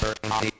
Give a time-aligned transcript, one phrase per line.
[0.00, 0.53] temper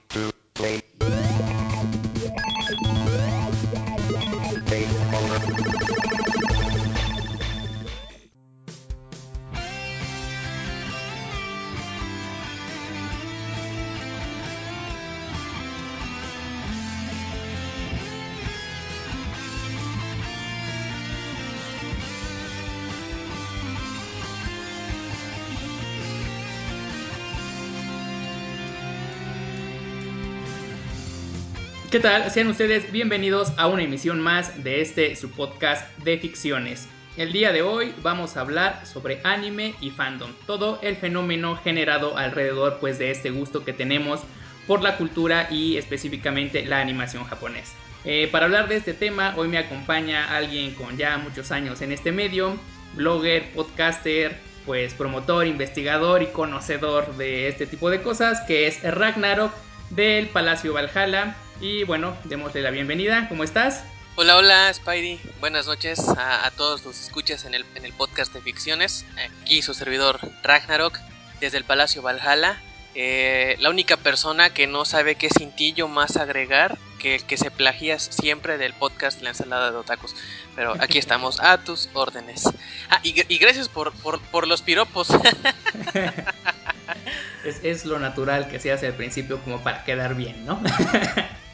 [31.95, 32.29] ¿Qué tal?
[32.29, 36.89] Sean ustedes bienvenidos a una emisión más de este su podcast de ficciones.
[37.15, 42.17] El día de hoy vamos a hablar sobre anime y fandom, todo el fenómeno generado
[42.17, 44.19] alrededor pues de este gusto que tenemos
[44.67, 47.71] por la cultura y específicamente la animación japonesa.
[48.03, 51.93] Eh, para hablar de este tema hoy me acompaña alguien con ya muchos años en
[51.93, 52.57] este medio,
[52.95, 54.35] blogger, podcaster,
[54.65, 59.53] pues promotor, investigador y conocedor de este tipo de cosas, que es Ragnarok
[59.91, 61.37] del Palacio Valhalla.
[61.61, 63.27] Y bueno, démosle la bienvenida.
[63.29, 63.83] ¿Cómo estás?
[64.15, 65.19] Hola, hola, Spidey.
[65.39, 69.05] Buenas noches a, todos los escuchas en el, en el podcast de ficciones.
[69.41, 70.99] Aquí su servidor Ragnarok
[71.39, 72.61] desde el Palacio Valhalla.
[72.93, 77.51] Eh, la única persona que no sabe qué cintillo más agregar que el que se
[77.51, 80.15] plagia siempre del podcast La ensalada de otakus.
[80.55, 82.49] Pero aquí estamos a tus órdenes.
[82.89, 85.09] Ah, y, y gracias por, por, por los piropos.
[87.45, 90.61] es, es, lo natural que se hace al principio como para quedar bien, ¿no?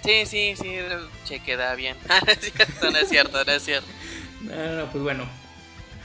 [0.04, 0.78] Sí, sí, sí,
[1.26, 1.96] che, queda bien.
[2.82, 3.88] no es cierto, no es cierto.
[4.42, 5.26] No, pues bueno.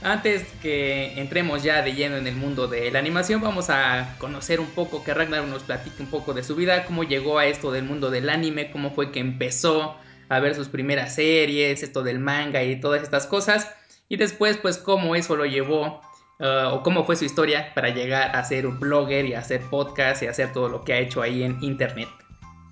[0.03, 4.61] Antes que entremos ya de lleno en el mundo de la animación, vamos a conocer
[4.61, 7.73] un poco, que Ragnar nos platique un poco de su vida, cómo llegó a esto
[7.73, 9.97] del mundo del anime, cómo fue que empezó
[10.29, 13.75] a ver sus primeras series, esto del manga y todas estas cosas.
[14.09, 16.03] Y después, pues, cómo eso lo llevó,
[16.39, 20.23] uh, o cómo fue su historia para llegar a ser un blogger y hacer podcast
[20.23, 22.09] y hacer todo lo que ha hecho ahí en internet.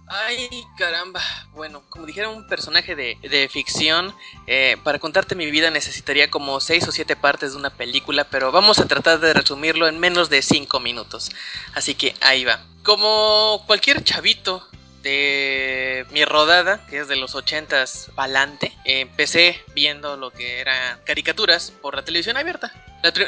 [0.07, 1.23] Ay, caramba.
[1.53, 4.15] Bueno, como dijera un personaje de, ficción,
[4.47, 8.53] eh, para contarte mi vida necesitaría como seis o siete partes de una película, pero
[8.53, 11.31] vamos a tratar de resumirlo en menos de cinco minutos.
[11.75, 12.61] Así que ahí va.
[12.83, 14.69] Como cualquier chavito
[15.03, 21.71] de mi rodada, que es de los ochentas pa'lante, empecé viendo lo que eran caricaturas
[21.71, 22.73] por la televisión abierta.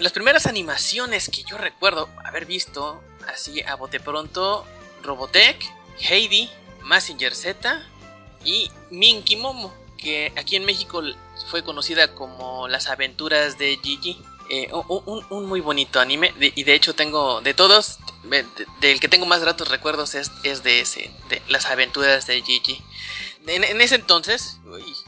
[0.01, 4.67] Las primeras animaciones que yo recuerdo haber visto así a bote pronto,
[5.03, 5.63] Robotech,
[6.01, 6.51] Heidi,
[6.87, 7.83] Massinger Z
[8.45, 11.03] y Minky Momo, que aquí en México
[11.51, 14.19] fue conocida como Las aventuras de Gigi.
[14.49, 17.99] Eh, un, muy bonito anime y de hecho tengo de todos
[18.81, 20.31] del que tengo más gratos recuerdos es,
[20.63, 22.81] de ese de las aventuras de Gigi
[23.49, 24.61] en, ese entonces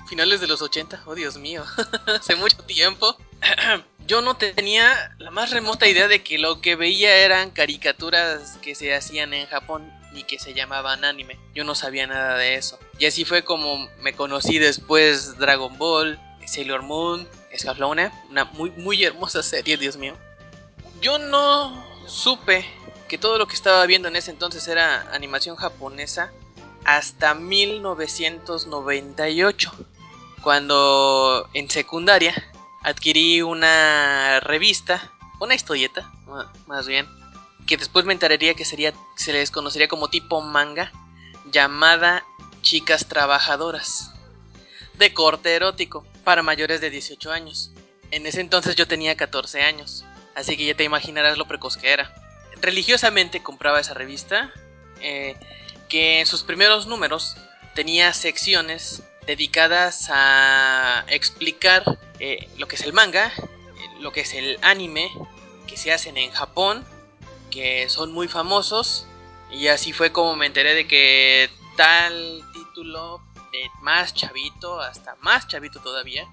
[0.08, 1.64] finales de los 80 oh Dios mío
[2.20, 3.16] hace mucho tiempo
[4.08, 8.74] yo no tenía la más remota idea de que lo que veía eran caricaturas que
[8.74, 11.38] se hacían en Japón y que se llamaban anime.
[11.54, 12.78] Yo no sabía nada de eso.
[12.98, 19.02] Y así fue como me conocí después Dragon Ball, Sailor Moon, Escaflowne, una muy, muy
[19.04, 20.14] hermosa serie, Dios mío.
[21.00, 22.64] Yo no supe
[23.08, 26.32] que todo lo que estaba viendo en ese entonces era animación japonesa
[26.84, 29.72] hasta 1998,
[30.42, 32.34] cuando en secundaria
[32.82, 36.10] adquirí una revista, una historieta,
[36.66, 37.06] más bien,
[37.68, 40.90] que después me enteraría que sería, se les conocería como tipo manga,
[41.52, 42.24] llamada
[42.62, 44.10] Chicas Trabajadoras,
[44.94, 47.70] de corte erótico, para mayores de 18 años.
[48.10, 51.90] En ese entonces yo tenía 14 años, así que ya te imaginarás lo precoz que
[51.90, 52.12] era.
[52.62, 54.50] Religiosamente compraba esa revista,
[55.02, 55.36] eh,
[55.90, 57.36] que en sus primeros números
[57.74, 64.32] tenía secciones dedicadas a explicar eh, lo que es el manga, eh, lo que es
[64.32, 65.12] el anime,
[65.66, 66.82] que se hacen en Japón
[67.50, 69.06] que son muy famosos.
[69.50, 73.22] Y así fue como me enteré de que tal título,
[73.52, 76.28] de más chavito, hasta más chavito todavía,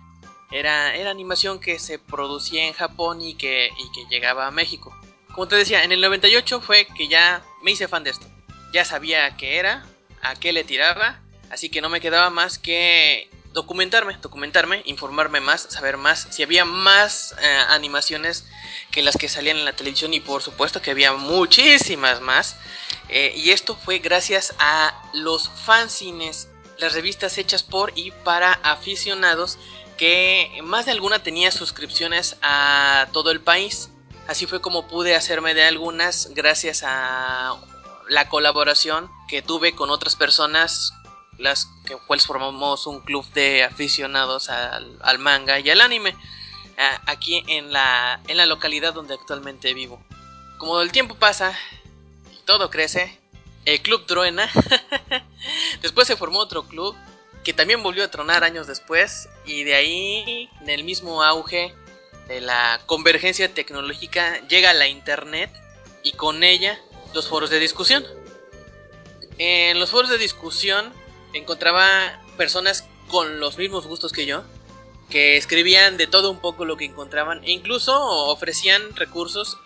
[0.51, 4.95] era, era animación que se producía en Japón y que, y que llegaba a México.
[5.33, 8.25] Como te decía, en el 98 fue que ya me hice fan de esto.
[8.73, 9.85] Ya sabía qué era,
[10.21, 15.61] a qué le tiraba, así que no me quedaba más que documentarme, documentarme, informarme más,
[15.69, 18.45] saber más, si había más eh, animaciones
[18.91, 22.57] que las que salían en la televisión y por supuesto que había muchísimas más.
[23.07, 29.57] Eh, y esto fue gracias a los fanzines, las revistas hechas por y para aficionados
[29.97, 33.89] que más de alguna tenía suscripciones a todo el país.
[34.27, 37.55] Así fue como pude hacerme de algunas gracias a
[38.09, 40.91] la colaboración que tuve con otras personas
[41.37, 41.67] las
[42.07, 46.15] cuales formamos un club de aficionados al, manga y al anime
[47.05, 50.01] aquí en la, en la localidad donde actualmente vivo.
[50.57, 51.57] Como el tiempo pasa
[52.31, 53.19] y todo crece,
[53.65, 54.49] el Club Truena.
[55.81, 56.95] después se formó otro club
[57.43, 61.75] que también volvió a tronar años después y de ahí, en el mismo auge
[62.27, 65.51] de la convergencia tecnológica, llega la Internet
[66.01, 66.79] y con ella
[67.13, 68.05] los foros de discusión.
[69.37, 70.91] En los foros de discusión
[71.37, 74.43] encontraba personas con los mismos gustos que yo,
[75.09, 77.95] que escribían de todo un poco lo que encontraban e incluso
[78.27, 79.57] ofrecían recursos,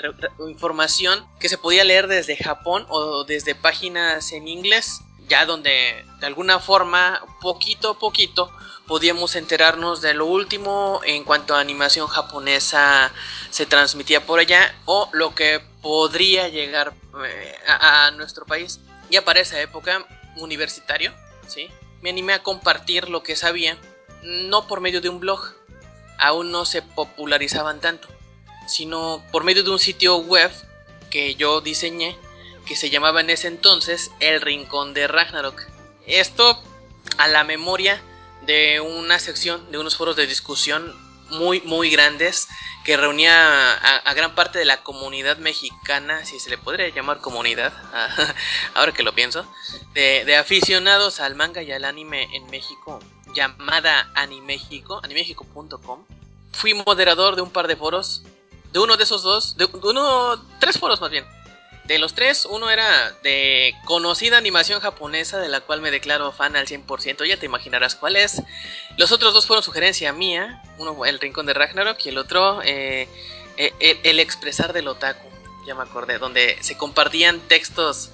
[0.47, 6.25] información que se podía leer desde Japón o desde páginas en inglés, ya donde de
[6.25, 8.51] alguna forma, poquito a poquito,
[8.87, 13.13] podíamos enterarnos de lo último en cuanto a animación japonesa
[13.51, 16.93] se transmitía por allá o lo que podría llegar
[17.23, 18.79] eh, a, a nuestro país.
[19.11, 20.05] Ya para esa época,
[20.37, 21.13] universitario,
[22.01, 23.77] me animé a compartir lo que sabía
[24.23, 25.53] no por medio de un blog,
[26.17, 28.07] aún no se popularizaban tanto,
[28.67, 30.51] sino por medio de un sitio web
[31.09, 32.17] que yo diseñé,
[32.65, 35.63] que se llamaba en ese entonces El Rincón de Ragnarok.
[36.05, 36.61] Esto
[37.17, 38.01] a la memoria
[38.45, 40.93] de una sección, de unos foros de discusión
[41.31, 42.47] muy, muy grandes
[42.83, 47.73] que reunía a, gran parte de la comunidad mexicana, si se le podría llamar comunidad,
[48.73, 49.45] ahora que lo pienso,
[49.93, 52.99] de, de aficionados al manga y al anime en México
[53.33, 56.05] llamada Animexico, animexico.com.
[56.51, 58.23] Fui moderador de un par de foros,
[58.71, 61.25] de uno de esos dos, de, uno, tres foros más bien.
[61.89, 66.55] De los tres, uno era de conocida animación japonesa, de la cual me declaro fan
[66.55, 68.43] al 100%, ya te imaginarás cuál es.
[68.95, 73.09] Los otros dos fueron sugerencia mía, uno El Rincón de Ragnarok y el otro eh,
[73.57, 75.27] eh, el, Expresar del Otaku,
[75.65, 78.11] ya me acordé, donde se compartían textos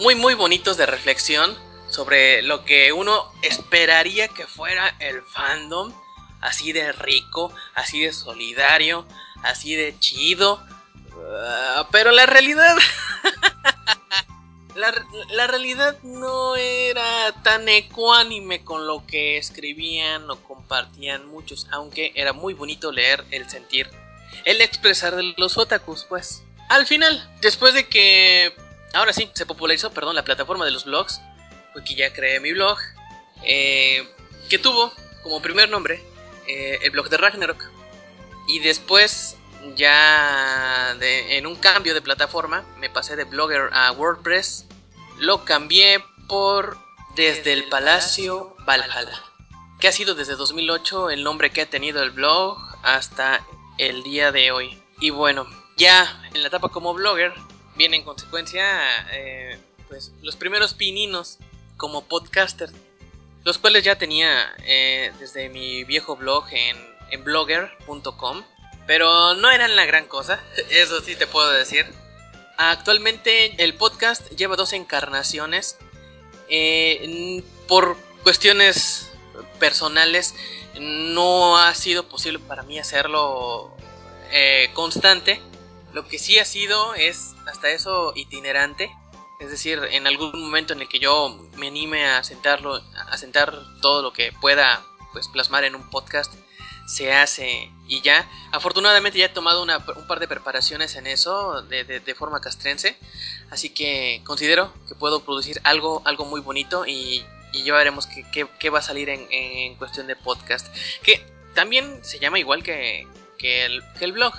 [0.00, 1.56] muy muy bonitos de reflexión
[1.88, 5.94] sobre lo que uno esperaría que fuera el fandom,
[6.40, 9.06] así de rico, así de solidario,
[9.44, 10.66] así de chido.
[11.22, 12.76] Ah, pero la realidad...
[14.74, 22.32] la, realidad no era tan ecuánime con lo que escribían o compartían muchos, aunque era
[22.32, 23.88] muy bonito leer el sentir,
[24.44, 26.42] el expresar de los otakus, pues.
[26.68, 28.54] Al final, después de que,
[28.94, 31.20] ahora sí, se popularizó, perdón, la plataforma de los blogs,
[31.86, 32.78] que ya creé mi blog,
[33.42, 34.08] eh,
[34.48, 36.02] que tuvo como primer nombre
[36.46, 37.64] eh, el blog de Ragnarok.
[38.46, 39.36] Y después,
[39.76, 44.66] ya en un cambio de plataforma, me pasé de Blogger a WordPress.
[45.18, 46.78] Lo cambié por
[47.14, 49.22] Desde el Palacio Valhalla,
[49.80, 53.44] que ha sido desde 2008 el nombre que ha tenido el blog hasta
[53.78, 54.82] el día de hoy.
[55.00, 55.46] Y bueno,
[55.76, 57.32] ya en la etapa como blogger,
[57.76, 58.64] viene en consecuencia
[59.12, 59.58] eh,
[59.88, 61.38] pues los primeros pininos
[61.76, 62.70] como podcaster,
[63.44, 66.76] los cuales ya tenía eh, desde mi viejo blog en,
[67.10, 68.42] en blogger.com,
[68.86, 70.40] pero no eran la gran cosa,
[70.70, 71.86] eso sí te puedo decir.
[72.56, 75.76] Actualmente el podcast lleva dos encarnaciones.
[76.48, 79.10] Eh, por cuestiones
[79.58, 80.34] personales
[80.80, 83.74] no ha sido posible para mí hacerlo
[84.30, 85.40] eh, constante.
[85.92, 88.90] Lo que sí ha sido es hasta eso itinerante.
[89.40, 93.54] Es decir, en algún momento en el que yo me anime a sentarlo, a sentar
[93.80, 96.32] todo lo que pueda pues plasmar en un podcast,
[96.86, 98.28] se hace y ya.
[98.52, 102.96] Afortunadamente ya he tomado un par de preparaciones en eso de, forma castrense,
[103.50, 108.80] así que considero que puedo producir algo, algo muy bonito y, ya veremos qué va
[108.80, 110.66] a salir en, cuestión de podcast.
[111.02, 111.24] Que
[111.54, 113.06] también se llama igual que,
[113.38, 114.34] el, que el blog,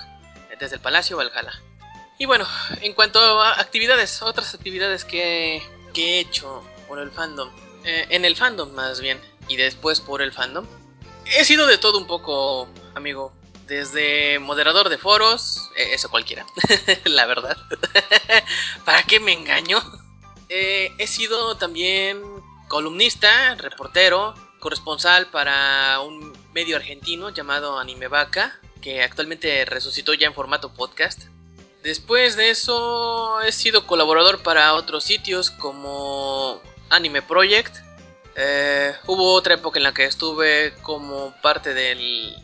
[0.60, 1.62] desde el Palacio Valhalla.
[2.18, 2.46] Y bueno,
[2.82, 5.62] en cuanto a actividades, otras actividades que,
[5.96, 7.50] he hecho por el fandom,
[7.86, 10.66] eh, en el fandom más bien, y después por el fandom,
[11.26, 13.34] he sido de todo un poco, amigo.
[13.68, 16.46] Desde moderador de foros, eh, eso cualquiera,
[17.06, 17.58] la verdad.
[18.86, 19.80] ¿Para qué me engaño?
[20.50, 22.22] Eh, he sido también
[22.68, 30.36] columnista, reportero, corresponsal para un medio argentino llamado Anime Vaca, que actualmente resucitó ya en
[30.36, 31.24] formato podcast.
[31.84, 37.85] Después de eso he sido colaborador para otros sitios como Anime Project.
[38.36, 42.36] Eh, hubo otra época en la que estuve como parte de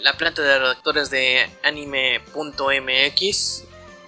[0.00, 3.64] la planta de redactores de anime.mx.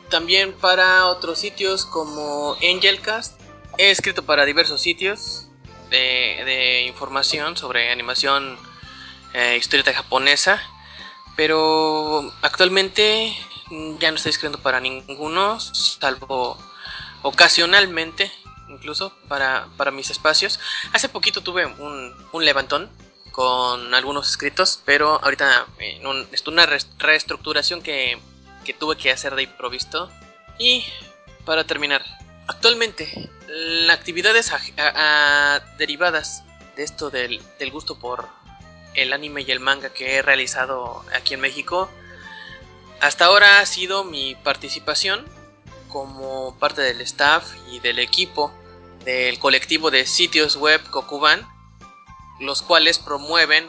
[0.08, 3.38] También para otros sitios como Angelcast.
[3.78, 5.48] He escrito para diversos sitios
[5.90, 8.58] de, información sobre animación
[9.34, 10.62] eh, historieta japonesa.
[11.36, 13.36] Pero actualmente
[13.98, 16.56] ya no estoy escribiendo para ninguno, salvo
[17.22, 18.32] ocasionalmente,
[18.86, 20.60] incluso para, mis espacios.
[20.92, 22.88] Hace poquito tuve un, un levantón
[23.32, 25.66] con algunos escritos, pero ahorita
[26.30, 28.16] es una reestructuración que,
[28.64, 30.08] que tuve que hacer de improviso.
[30.58, 30.84] Y
[31.44, 32.04] para terminar,
[32.48, 34.52] Actualmente, las actividades
[35.78, 36.44] derivadas
[36.76, 38.28] de esto del, del gusto por
[38.94, 41.90] el anime y el manga que he realizado aquí en México,
[43.00, 45.26] hasta ahora ha sido mi participación
[45.88, 48.52] como parte del staff y del equipo
[49.06, 51.48] del colectivo de sitios web Kokuban,
[52.40, 53.66] los cuales promueven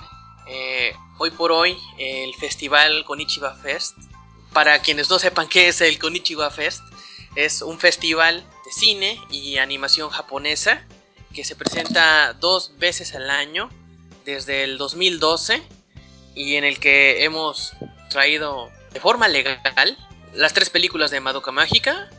[0.48, 3.96] eh, hoy por hoy el festival Konichiwa Fest.
[4.52, 6.82] Para quienes no sepan qué es el Konichiwa Fest,
[7.36, 10.84] es un festival de cine y animación japonesa
[11.36, 13.70] que se presenta dos veces al año
[14.26, 15.62] desde el 2012
[16.34, 17.74] y en el que hemos
[18.10, 19.98] traído de forma legal
[20.34, 22.10] las tres películas de Madoka Mágica,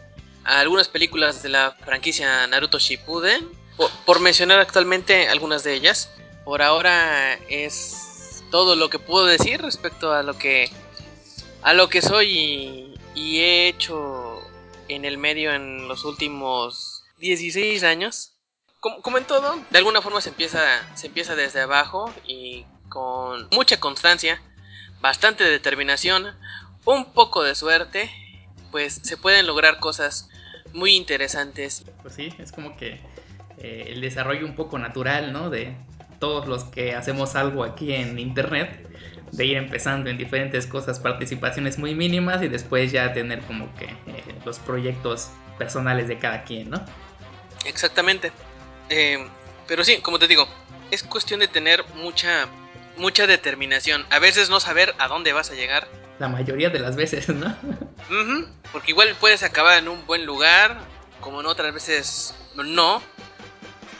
[0.48, 3.46] algunas películas de la franquicia Naruto Shippuden,
[4.06, 6.10] por, mencionar actualmente algunas de ellas.
[6.44, 10.70] Por ahora es todo lo que puedo decir respecto a lo que
[11.62, 14.40] a lo que soy y, he hecho
[14.88, 18.32] en el medio en los últimos 16 años.
[18.80, 20.62] Como, como, en todo, de alguna forma se empieza,
[20.94, 24.40] se empieza desde abajo y con mucha constancia,
[25.00, 26.38] bastante determinación,
[26.84, 28.10] un poco de suerte,
[28.70, 30.28] pues se pueden lograr cosas
[30.78, 31.84] muy interesantes.
[32.02, 33.00] Pues sí, es como que
[33.58, 35.50] eh, el desarrollo un poco natural, ¿no?
[35.50, 35.74] De
[36.18, 38.88] todos los que hacemos algo aquí en Internet,
[39.32, 43.84] de ir empezando en diferentes cosas, participaciones muy mínimas y después ya tener como que
[43.84, 46.84] eh, los proyectos personales de cada quien, ¿no?
[47.66, 48.32] Exactamente.
[48.88, 49.18] Eh,
[49.66, 50.48] pero sí, como te digo,
[50.90, 52.46] es cuestión de tener mucha,
[52.96, 54.06] mucha determinación.
[54.10, 55.86] A veces no saber a dónde vas a llegar
[56.18, 57.54] la mayoría de las veces, ¿no?
[58.72, 60.78] porque igual puedes acabar en un buen lugar,
[61.20, 63.02] como en otras veces no.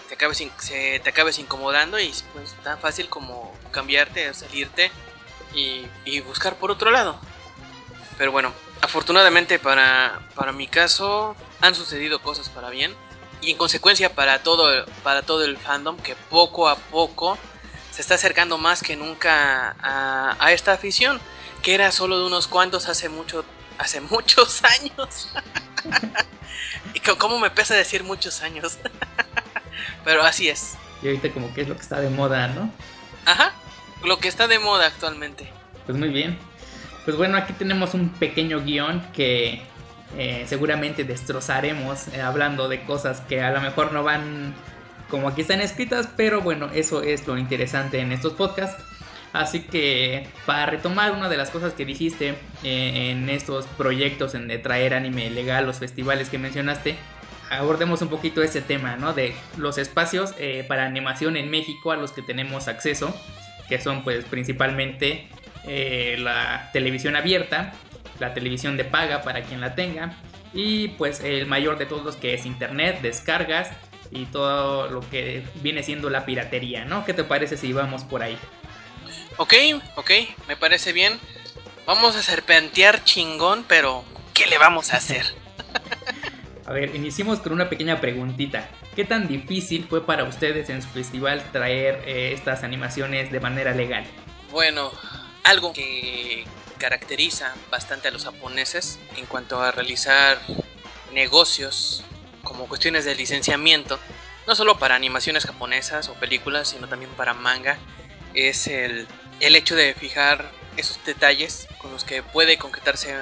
[0.09, 4.91] Te acabes, se, te acabes incomodando y pues tan fácil como cambiarte, salirte
[5.55, 7.21] y, y buscar por otro lado.
[8.17, 12.95] Pero bueno, afortunadamente para, para mi caso han sucedido cosas para bien
[13.41, 17.39] y en consecuencia para todo, para todo el fandom que poco a poco
[17.93, 21.21] se está acercando más que nunca a, a esta afición
[21.63, 23.45] que era solo de unos cuantos hace mucho,
[23.79, 25.33] hace muchos años.
[26.95, 28.79] y cómo me pesa decir muchos años.
[30.05, 30.77] Pero así es.
[31.03, 32.71] Y ahorita como que es lo que está de moda, ¿no?
[33.25, 33.53] Ajá,
[34.05, 35.51] lo que está de moda actualmente.
[35.87, 36.39] Pues muy bien.
[37.05, 39.63] Pues bueno, aquí tenemos un pequeño guion que
[40.17, 44.55] eh, seguramente destrozaremos eh, hablando de cosas que a lo mejor no van
[45.09, 48.83] como aquí están escritas, pero bueno, eso es lo interesante en estos podcasts.
[49.39, 54.49] Así que para retomar una de las cosas que dijiste eh, en estos proyectos en
[54.49, 56.97] de traer anime legal, los festivales que mencionaste,
[57.49, 59.13] abordemos un poquito ese tema, ¿no?
[59.13, 63.15] De los espacios eh, para animación en México a los que tenemos acceso,
[63.69, 65.29] que son pues principalmente
[65.65, 67.75] eh, la televisión abierta,
[68.19, 70.17] la televisión de paga para quien la tenga,
[70.53, 73.71] y pues el mayor de todos que es internet, descargas
[74.11, 77.05] y todo lo que viene siendo la piratería, ¿no?
[77.05, 78.37] ¿Qué te parece si vamos por ahí?
[79.39, 79.55] Ok,
[79.95, 80.11] ok,
[80.49, 81.19] me parece bien.
[81.87, 84.05] Vamos a serpentear chingón, pero
[84.35, 85.25] ¿qué le vamos a hacer?
[86.67, 88.69] a ver, iniciemos con una pequeña preguntita.
[88.97, 93.73] ¿Qué tan difícil fue para ustedes en su festival traer eh, estas animaciones de manera
[93.73, 94.05] legal?
[94.51, 94.91] Bueno,
[95.45, 96.45] algo que
[96.79, 100.41] caracteriza bastante a los japoneses en cuanto a realizar
[101.13, 102.03] negocios
[102.43, 104.01] como cuestiones de licenciamiento,
[104.49, 107.79] no solo para animaciones japonesas o películas, sino también para manga,
[108.35, 109.07] es el
[109.41, 113.15] el hecho de fijar esos detalles con los que puede concretarse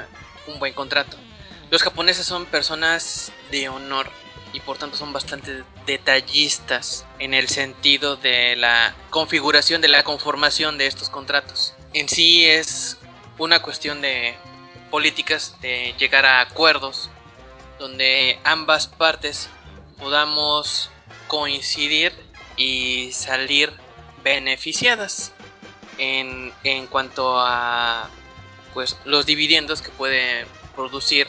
[0.47, 1.17] un buen contrato.
[1.71, 4.09] Los japoneses son personas de honor
[4.53, 10.79] y por tanto son bastante detallistas en el sentido de la configuración, de la conformación
[10.79, 11.75] de estos contratos.
[11.93, 12.99] En sí es
[13.39, 14.37] una cuestión de
[14.91, 17.11] políticas, de llegar a acuerdos
[17.79, 19.51] donde ambas partes
[19.99, 20.91] podamos
[21.29, 22.13] coincidir
[22.57, 23.73] y salir
[24.23, 25.33] beneficiadas
[25.99, 28.11] en, en cuanto a
[28.75, 31.27] pues los dividendos que puede producir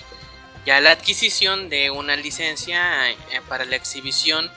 [0.66, 3.16] ya la adquisición de una licencia eh,
[3.48, 4.52] para la exhibición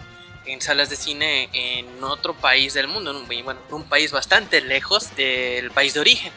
[0.45, 5.15] en salas de cine en otro país del mundo, en bueno, un país bastante lejos
[5.15, 6.33] del país de origen.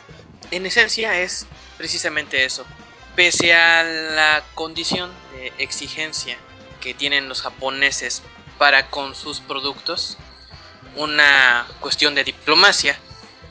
[0.51, 2.65] En esencia es precisamente eso.
[3.15, 6.37] Pese a la condición de exigencia
[6.79, 8.21] que tienen los japoneses
[8.59, 10.19] para con sus productos,
[10.95, 12.99] una cuestión de diplomacia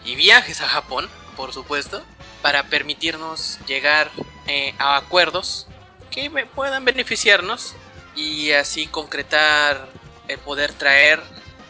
[0.05, 2.03] y viajes a Japón, por supuesto,
[2.43, 4.11] para permitirnos llegar
[4.47, 5.67] eh, a acuerdos
[6.11, 7.75] que puedan beneficiarnos
[8.15, 9.89] y así concretar
[10.29, 11.21] el poder traer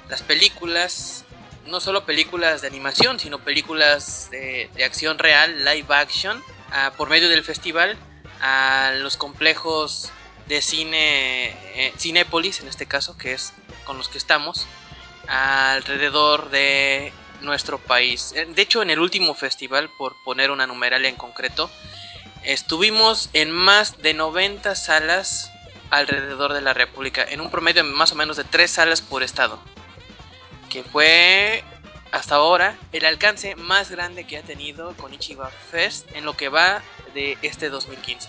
[0.08, 1.24] las películas,
[1.66, 6.42] no solo películas de animación, sino películas de, acción real, live action,
[6.96, 7.96] por medio del festival
[8.40, 10.10] a los complejos
[10.48, 13.52] de cine, eh, Cinépolis en este caso, que es
[13.84, 14.66] con los que estamos,
[15.28, 17.12] alrededor de
[17.42, 18.32] nuestro país.
[18.36, 21.70] Eh, de hecho, en el último festival, por poner una numeralia en concreto,
[22.44, 25.50] estuvimos en más de 90 salas
[25.90, 29.58] alrededor de la República, en un promedio más o menos de 3 salas por estado,
[30.70, 31.62] que fue
[32.12, 36.48] hasta ahora el alcance más grande que ha tenido con Ichiba Fest en lo que
[36.48, 36.82] va
[37.14, 38.28] de este 2015.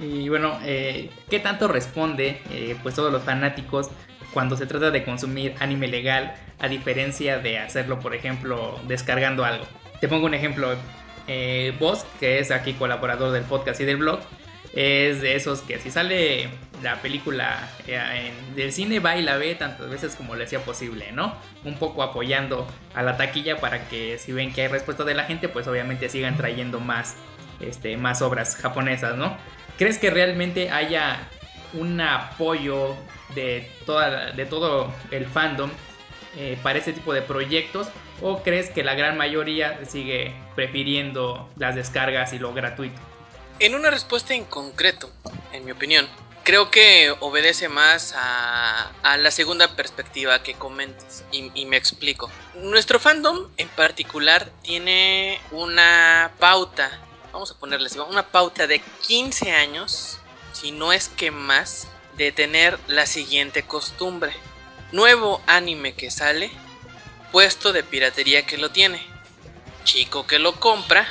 [0.00, 3.88] Y bueno, eh, ¿qué tanto responde eh, pues todos los fanáticos
[4.32, 9.64] cuando se trata de consumir anime legal a diferencia de hacerlo, por ejemplo, descargando algo?
[10.00, 10.76] Te pongo un ejemplo.
[11.30, 11.74] Eh,
[12.18, 14.20] que es aquí colaborador del podcast y del blog,
[14.74, 16.48] es de esos que si sale
[16.82, 21.12] la película eh, del cine va y la ve tantas veces como le sea posible,
[21.12, 21.34] ¿no?
[21.64, 25.24] Un poco apoyando a la taquilla para que si ven que hay respuesta de la
[25.24, 27.16] gente, pues obviamente sigan trayendo más,
[27.60, 29.36] este, más obras japonesas, ¿no?
[29.78, 31.28] ¿Crees que realmente haya
[31.74, 32.96] un apoyo
[33.34, 35.70] de, toda, de todo el fandom
[36.36, 37.88] eh, para este tipo de proyectos?
[38.20, 43.00] ¿O crees que la gran mayoría sigue prefiriendo las descargas y lo gratuito?
[43.60, 45.10] En una respuesta en concreto,
[45.52, 46.08] en mi opinión,
[46.48, 52.30] creo que obedece más a, la segunda perspectiva que comentas y, y, me explico.
[52.54, 56.90] Nuestro fandom en particular tiene una pauta,
[57.32, 60.17] vamos a ponerle así, una pauta de 15 años,
[60.58, 61.86] si no es que más,
[62.16, 64.34] de tener la siguiente costumbre.
[64.90, 66.50] Nuevo anime que sale,
[67.30, 69.00] puesto de piratería que lo tiene.
[69.84, 71.06] Chico que lo compra,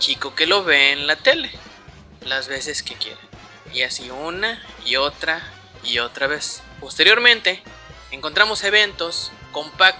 [0.00, 1.50] chico que lo ve en la tele
[2.22, 3.20] las veces que quiera.
[3.72, 5.42] Y así una y otra
[5.84, 6.62] y otra vez.
[6.80, 7.62] Posteriormente,
[8.10, 9.30] encontramos eventos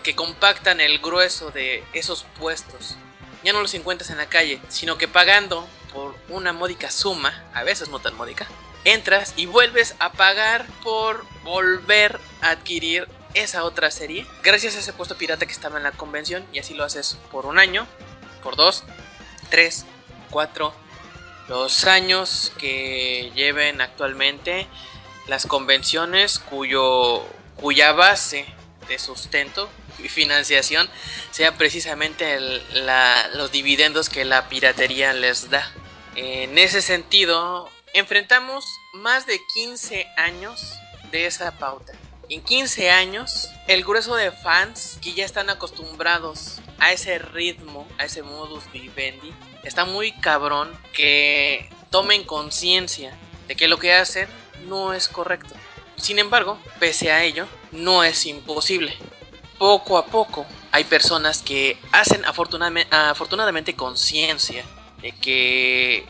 [0.03, 2.97] que compactan el grueso de esos puestos.
[3.45, 7.63] Ya no los encuentras en la calle, sino que pagando por una módica suma, a
[7.63, 8.47] veces no tan módica,
[8.93, 14.93] entras y vuelves a pagar por volver a adquirir esa otra serie gracias a ese
[14.93, 17.87] puesto pirata que estaba en la convención y así lo haces por un año,
[18.43, 18.85] por dos,
[19.51, 19.85] tres,
[20.31, 20.75] cuatro,
[21.49, 24.67] los años que lleven actualmente
[25.27, 27.25] las convenciones cuyo,
[27.57, 28.47] cuya base
[28.89, 30.89] de sustento y financiación
[31.31, 32.39] sea precisamente
[33.35, 35.71] los dividendos que la piratería les da.
[36.17, 40.75] En ese sentido, enfrentamos más de 15 años
[41.11, 41.93] de esa pauta.
[42.29, 48.05] En 15 años, el grueso de fans que ya están acostumbrados a ese ritmo, a
[48.05, 54.29] ese modus vivendi, está muy cabrón que tomen conciencia de que lo que hacen
[54.67, 55.55] no es correcto.
[55.97, 58.95] Sin embargo, pese a ello, no es imposible.
[59.59, 64.65] Poco a poco hay personas que hacen afortunadamente, afortunadamente conciencia
[65.01, 66.07] de que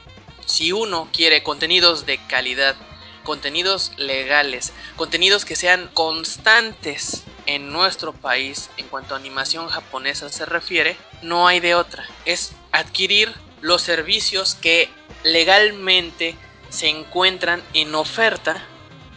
[0.49, 2.75] si uno quiere contenidos de calidad,
[3.23, 10.47] contenidos legales, contenidos que sean constantes en nuestro país en cuanto a animación japonesa se
[10.47, 12.05] refiere, no hay de otra.
[12.25, 14.89] Es adquirir los servicios que
[15.23, 16.35] legalmente
[16.71, 18.65] se encuentran en oferta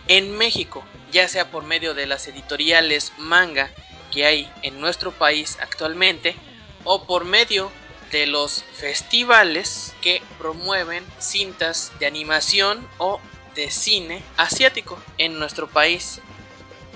[0.08, 3.72] en México, ya sea por medio de las editoriales manga
[4.12, 6.36] que hay en nuestro país actualmente
[6.84, 7.72] o por medio
[8.12, 13.20] de los festivales que promueven cintas de animación o
[13.56, 16.22] de cine asiático en nuestro país.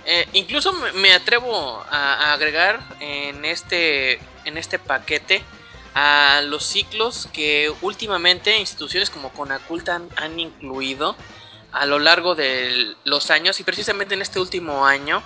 [0.06, 5.44] Eh, incluso me atrevo a, agregar en este, en este paquete
[5.96, 11.16] a los ciclos que últimamente instituciones como Conaculta han, incluido
[11.72, 15.24] a lo largo de los años y precisamente en este último año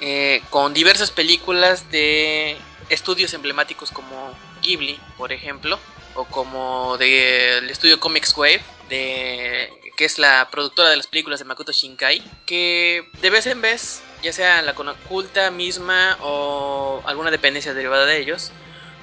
[0.00, 2.56] eh, con diversas películas de
[2.88, 4.32] estudios emblemáticos como
[4.68, 5.78] Ghibli, por ejemplo,
[6.14, 11.46] o como del estudio Comics Wave, de, que es la productora de las películas de
[11.46, 17.72] Makoto Shinkai, que de vez en vez, ya sea la Conaculta misma o alguna dependencia
[17.72, 18.52] derivada de ellos,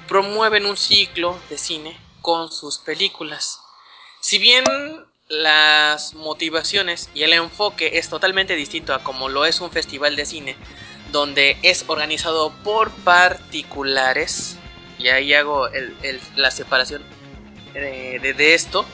[0.06, 3.60] promueven un ciclo de cine con sus películas.
[4.20, 4.64] Si bien
[5.28, 10.26] las motivaciones y el enfoque es totalmente distinto a como lo es un festival de
[10.26, 10.56] cine,
[11.10, 14.56] donde es organizado por particulares,
[14.98, 15.68] y ahí hago
[16.36, 17.02] la separación
[17.74, 18.86] de, esto,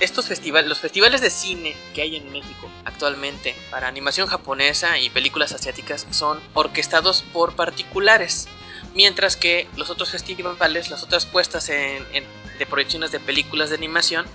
[0.00, 5.10] estos festivales, los festivales de cine que hay en México actualmente para animación japonesa y
[5.10, 8.48] películas asiáticas son orquestados por particulares
[8.94, 14.26] mientras que los otros festivales, las otras puestas de proyecciones de películas de animación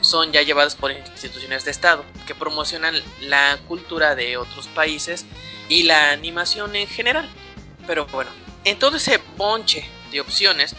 [0.00, 5.26] son ya llevadas por instituciones de Estado que promocionan la cultura de otros países
[5.68, 7.28] y la animación en general.
[7.86, 8.30] Pero bueno,
[8.64, 10.74] en todo ese ponche de opciones,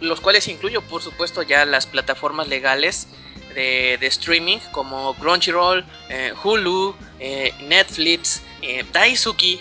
[0.00, 3.08] los cuales incluyo por supuesto ya las plataformas legales
[3.54, 9.60] de, streaming como Crunchyroll, eh, Hulu, eh, Netflix, eh, Daisuki.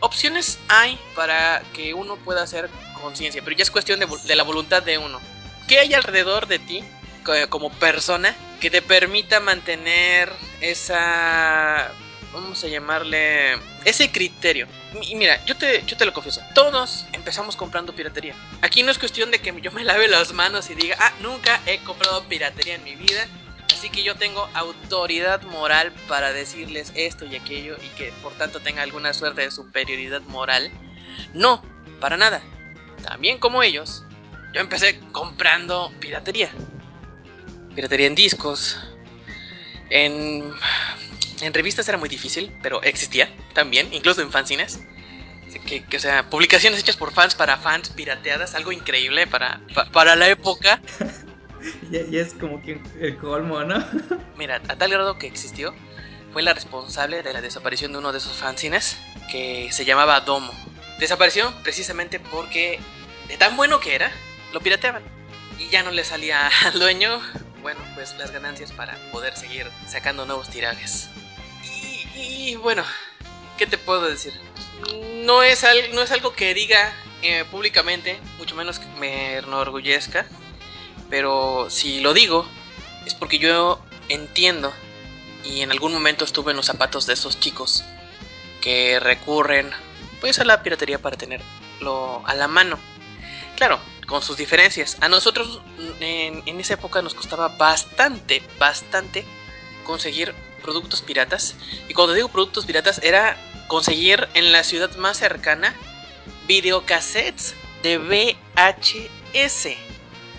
[0.00, 2.68] Opciones hay para que uno pueda hacer
[3.00, 5.20] conciencia, pero ya es cuestión de, de la voluntad de uno.
[5.68, 6.84] ¿Qué hay alrededor de ti
[7.50, 11.90] como persona que te permita mantener esa
[12.36, 14.66] vamos a llamarle ese criterio.
[15.02, 18.34] Y mira, yo te, yo te lo confieso, todos empezamos comprando piratería.
[18.62, 21.60] Aquí no es cuestión de que yo me lave las manos y diga, ah, nunca
[21.66, 23.26] he comprado piratería en mi vida.
[23.72, 28.60] Así que yo tengo autoridad moral para decirles esto y aquello y que por tanto
[28.60, 30.70] tenga alguna suerte de superioridad moral.
[31.34, 31.62] No,
[32.00, 32.42] para nada.
[33.02, 34.04] También como ellos,
[34.54, 36.50] yo empecé comprando piratería.
[37.74, 38.78] Piratería en discos,
[39.90, 40.50] en
[41.40, 44.80] en revistas era muy difícil, pero existía también, incluso en fanzines.
[45.66, 49.60] Que, o sea, publicaciones hechas por fans para fans pirateadas, algo increíble para,
[49.92, 50.80] para la época.
[51.90, 53.84] y, es como que el colmo, ¿no?
[54.36, 55.74] Mira, a tal grado que existió,
[56.32, 58.98] fue la responsable de la desaparición de uno de esos fanzines
[59.30, 60.52] que se llamaba Domo.
[60.98, 62.78] Desapareció precisamente porque
[63.28, 64.10] de tan bueno que era,
[64.52, 65.02] lo pirateaban.
[65.58, 67.20] Y ya no le salía al dueño,
[67.62, 71.08] bueno, pues las ganancias para poder seguir sacando nuevos tirajes.
[72.16, 72.82] Y bueno,
[73.58, 74.32] ¿qué te puedo decir?
[75.24, 80.26] No es, no es algo que diga eh, públicamente, mucho menos que me enorgullezca,
[81.10, 82.48] pero si lo digo
[83.04, 84.72] es porque yo entiendo
[85.44, 87.84] y en algún momento estuve en los zapatos de esos chicos
[88.60, 89.70] que recurren
[90.20, 92.78] pues a la piratería para tenerlo a la mano.
[93.56, 94.96] Claro, con sus diferencias.
[95.00, 95.60] A nosotros
[96.00, 99.24] en, en esa época nos costaba bastante, bastante
[99.84, 100.34] conseguir
[100.66, 101.54] productos piratas.
[101.88, 105.74] Y cuando digo productos piratas, era conseguir en la ciudad más cercana
[106.48, 109.68] videocassettes de VHS.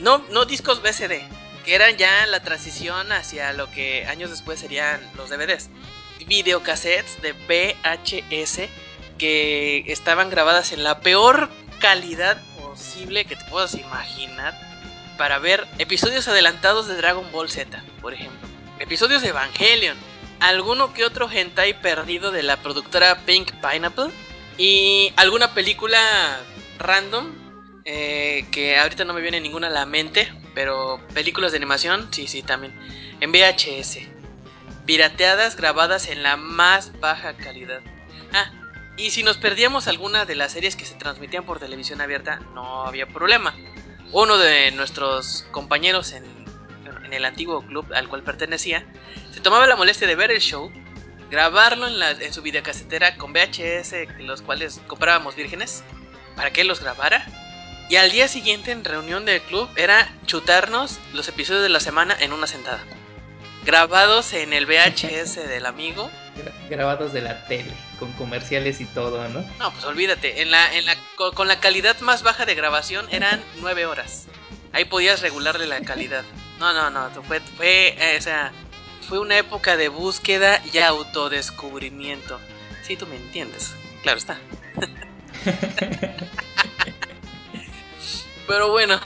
[0.01, 1.23] No, no discos VCD,
[1.65, 5.69] que eran ya la transición hacia lo que años después serían los DVDs.
[6.27, 8.69] Videocassettes de VHS
[9.17, 14.53] que estaban grabadas en la peor calidad posible que te puedas imaginar
[15.17, 18.47] para ver episodios adelantados de Dragon Ball Z, por ejemplo.
[18.79, 19.97] Episodios de Evangelion,
[20.39, 24.11] alguno que otro hentai perdido de la productora Pink Pineapple
[24.57, 25.99] y alguna película
[26.79, 27.33] random
[27.85, 32.27] eh, que ahorita no me viene ninguna a la mente, pero películas de animación, sí,
[32.27, 32.77] sí, también,
[33.21, 33.99] en VHS,
[34.85, 37.79] pirateadas, grabadas en la más baja calidad.
[38.33, 38.51] Ah,
[38.97, 42.83] y si nos perdíamos alguna de las series que se transmitían por televisión abierta, no
[42.85, 43.55] había problema.
[44.11, 46.36] Uno de nuestros compañeros en
[47.07, 48.85] en el antiguo club al cual pertenecía,
[49.33, 50.71] se tomaba la molestia de ver el show,
[51.31, 55.83] grabarlo en, la, en su videocasetera con VHS, los cuales comprábamos vírgenes,
[56.35, 57.25] para que él los grabara.
[57.89, 62.15] Y al día siguiente, en reunión del club, era chutarnos los episodios de la semana
[62.19, 62.83] en una sentada.
[63.65, 66.11] Grabados en el VHS del amigo.
[66.69, 69.41] Grabados de la tele, con comerciales y todo, ¿no?
[69.59, 70.41] No, pues olvídate.
[70.41, 74.27] En la, en la, con la calidad más baja de grabación eran nueve horas.
[74.73, 76.23] Ahí podías regularle la calidad.
[76.59, 78.51] No, no, no, fue, fue, eh, o sea,
[79.07, 82.39] fue una época de búsqueda y autodescubrimiento.
[82.81, 84.39] Sí, tú me entiendes, claro está.
[88.47, 88.99] Pero bueno,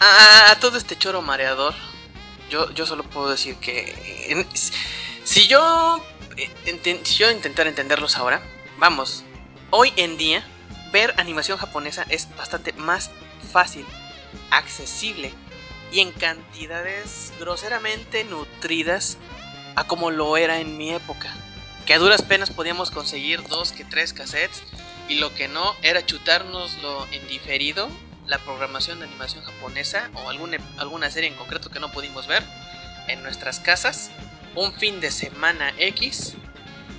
[0.00, 1.74] a, todo este choro mareador,
[2.50, 4.46] yo, yo solo puedo decir que
[5.24, 6.04] si yo
[6.36, 8.42] eh, si yo intentar entenderlos ahora,
[8.78, 9.24] vamos,
[9.70, 10.44] hoy en día
[10.92, 13.10] ver animación japonesa es bastante más
[13.52, 13.86] fácil,
[14.50, 15.32] accesible
[15.92, 19.18] y en cantidades groseramente nutridas
[19.76, 21.32] a como lo era en mi época.
[21.86, 24.62] Que a duras penas podíamos conseguir dos que tres cassettes
[25.08, 27.88] y lo que no era chutárnoslo en diferido,
[28.26, 32.42] la programación de animación japonesa o alguna, alguna serie en concreto que no pudimos ver
[33.08, 34.10] en nuestras casas,
[34.54, 36.34] un fin de semana X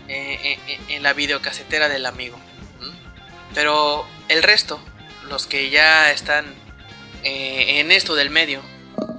[0.10, 2.38] eh, eh, eh, en la videocasetera del amigo.
[3.54, 4.80] Pero el resto,
[5.30, 6.46] los que ya están
[7.24, 8.62] en esto del medio,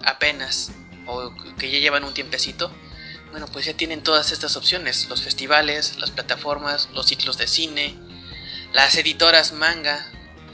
[0.05, 0.73] apenas
[1.07, 2.73] o que ya llevan un tiempecito,
[3.31, 7.99] bueno, pues ya tienen todas estas opciones, los festivales, las plataformas, los ciclos de cine,
[8.73, 10.07] las editoras manga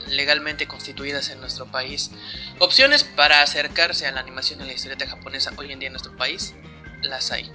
[0.07, 2.11] legalmente constituidas en nuestro país.
[2.59, 6.15] Opciones para acercarse a la animación y la historieta japonesa hoy en día en nuestro
[6.17, 6.53] país,
[7.01, 7.51] las hay.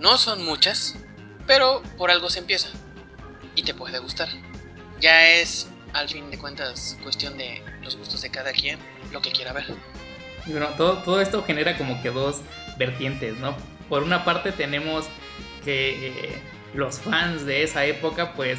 [0.00, 0.94] No son muchas,
[1.46, 2.68] pero por algo se empieza.
[3.54, 4.28] Y te puede gustar.
[5.00, 8.78] Ya es, al fin de cuentas, cuestión de los gustos de cada quien,
[9.12, 9.66] lo que quiera ver.
[10.46, 12.40] Bueno, todo, todo esto genera como que dos
[12.76, 13.56] vertientes, ¿no?
[13.88, 15.06] Por una parte tenemos
[15.64, 16.42] que eh,
[16.74, 18.58] los fans de esa época, pues,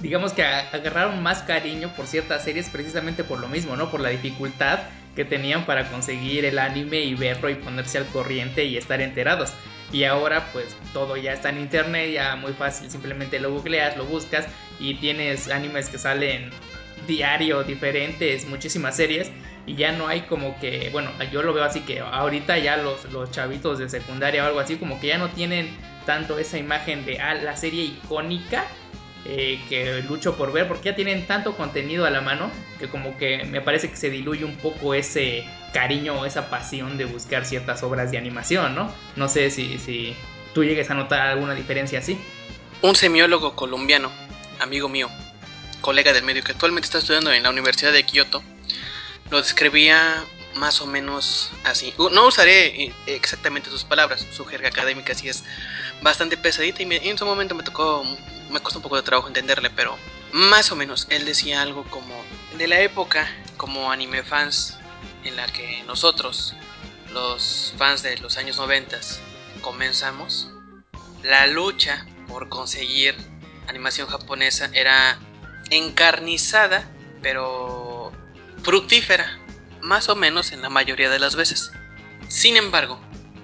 [0.00, 3.90] digamos que agarraron más cariño por ciertas series precisamente por lo mismo, ¿no?
[3.90, 4.80] Por la dificultad
[5.14, 9.52] que tenían para conseguir el anime y verlo y ponerse al corriente y estar enterados.
[9.92, 14.04] Y ahora pues todo ya está en internet, ya muy fácil, simplemente lo googleas, lo
[14.04, 14.46] buscas
[14.78, 16.50] y tienes animes que salen
[17.06, 19.30] diario, diferentes, muchísimas series
[19.66, 23.04] y ya no hay como que, bueno, yo lo veo así que ahorita ya los,
[23.12, 25.76] los chavitos de secundaria o algo así como que ya no tienen
[26.06, 28.64] tanto esa imagen de ah, la serie icónica
[29.24, 32.48] eh, que lucho por ver porque ya tienen tanto contenido a la mano
[32.78, 36.96] que como que me parece que se diluye un poco ese cariño o esa pasión
[36.96, 38.92] de buscar ciertas obras de animación, ¿no?
[39.16, 40.14] No sé si, si
[40.54, 42.18] tú llegues a notar alguna diferencia así.
[42.82, 44.12] Un semiólogo colombiano,
[44.60, 45.10] amigo mío,
[45.80, 48.44] colega del medio que actualmente está estudiando en la Universidad de Kioto,
[49.30, 50.24] lo describía
[50.56, 51.94] más o menos así.
[51.98, 55.44] No usaré eh, exactamente sus palabras, su jerga académica sí es
[56.02, 58.04] bastante pesadita y, en su momento me tocó,
[58.50, 59.96] me costó un poco de trabajo entenderle, pero
[60.32, 62.14] más o menos él decía algo como
[62.58, 64.78] de la época como anime fans
[65.24, 66.54] en la que nosotros,
[67.12, 68.98] los fans de los años 90,
[69.60, 70.50] comenzamos,
[71.22, 73.16] la lucha por conseguir
[73.68, 75.18] animación japonesa era
[75.70, 76.88] encarnizada,
[77.22, 77.85] pero
[78.66, 79.38] fructífera,
[79.80, 81.70] más o menos en la mayoría de las veces.
[82.26, 83.00] Sin embargo,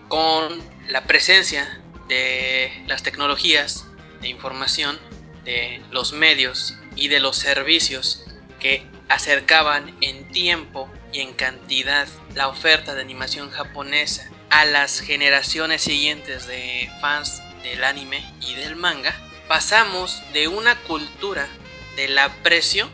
[0.08, 3.86] con la presencia de las tecnologías
[4.20, 4.98] de información,
[5.44, 8.24] de los medios y de los servicios
[8.58, 15.82] que acercaban en tiempo y en cantidad la oferta de animación japonesa a las generaciones
[15.82, 19.14] siguientes de fans del anime y del manga,
[19.46, 21.46] pasamos de una cultura
[21.94, 22.90] del aprecio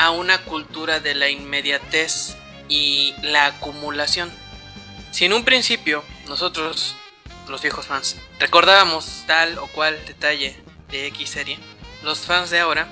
[0.00, 2.34] a una cultura de la inmediatez
[2.70, 4.32] y la acumulación.
[5.10, 6.96] Si en un principio nosotros,
[7.48, 10.56] los viejos fans, recordábamos tal o cual detalle
[10.88, 11.58] de X serie,
[12.02, 12.88] los fans de ahora,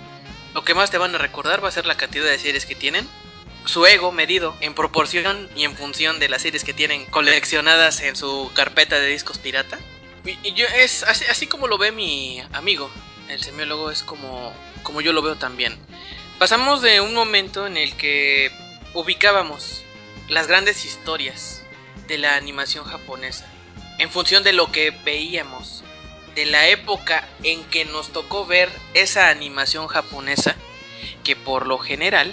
[0.52, 2.74] lo que más te van a recordar va a ser la cantidad de series que
[2.74, 3.08] tienen,
[3.64, 8.16] su ego medido en proporción y en función de las series que tienen coleccionadas en
[8.16, 9.78] su carpeta de discos pirata.
[10.26, 12.90] Y, yo es así, como lo ve mi amigo,
[13.30, 15.78] el semiólogo, es como, como yo lo veo también.
[16.38, 18.52] Pasamos de un momento en el que
[18.94, 19.82] ubicábamos
[20.28, 21.64] las grandes historias
[22.06, 23.44] de la animación japonesa
[23.98, 25.82] en función de lo que veíamos,
[26.36, 30.54] de la época en que nos tocó ver esa animación japonesa,
[31.24, 32.32] que por lo general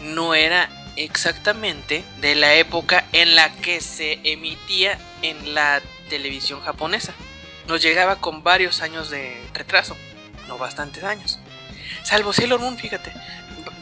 [0.00, 7.12] no era exactamente de la época en la que se emitía en la televisión japonesa.
[7.68, 9.94] Nos llegaba con varios años de retraso,
[10.48, 11.38] no bastantes años.
[12.02, 13.12] Salvo Sailor Moon, fíjate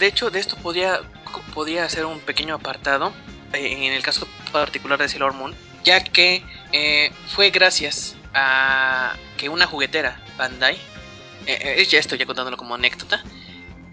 [0.00, 1.00] de hecho, de esto podía,
[1.54, 3.12] podía hacer un pequeño apartado,
[3.52, 9.50] eh, en el caso particular de Sailor Moon, ya que eh, fue gracias a que
[9.50, 10.78] una juguetera, Bandai,
[11.46, 13.22] eh, ya estoy ya contándolo como anécdota,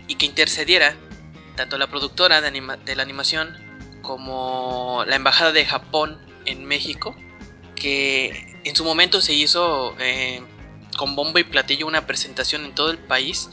[0.08, 0.96] y que intercediera
[1.56, 3.58] tanto la productora de, de la animación
[4.02, 7.18] como la embajada de Japón en México,
[7.76, 9.94] que en su momento se hizo
[10.98, 13.50] con bombo y platillo una presentación en todo el país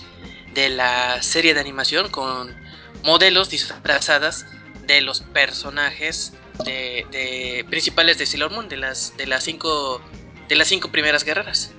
[0.55, 2.55] de la serie de animación con
[3.03, 4.47] modelos disfrazadas
[4.87, 6.33] de los personajes
[6.65, 10.01] de, principales de Sailor Moon, de las, de, las cinco,
[10.49, 11.73] de las cinco primeras guerreras.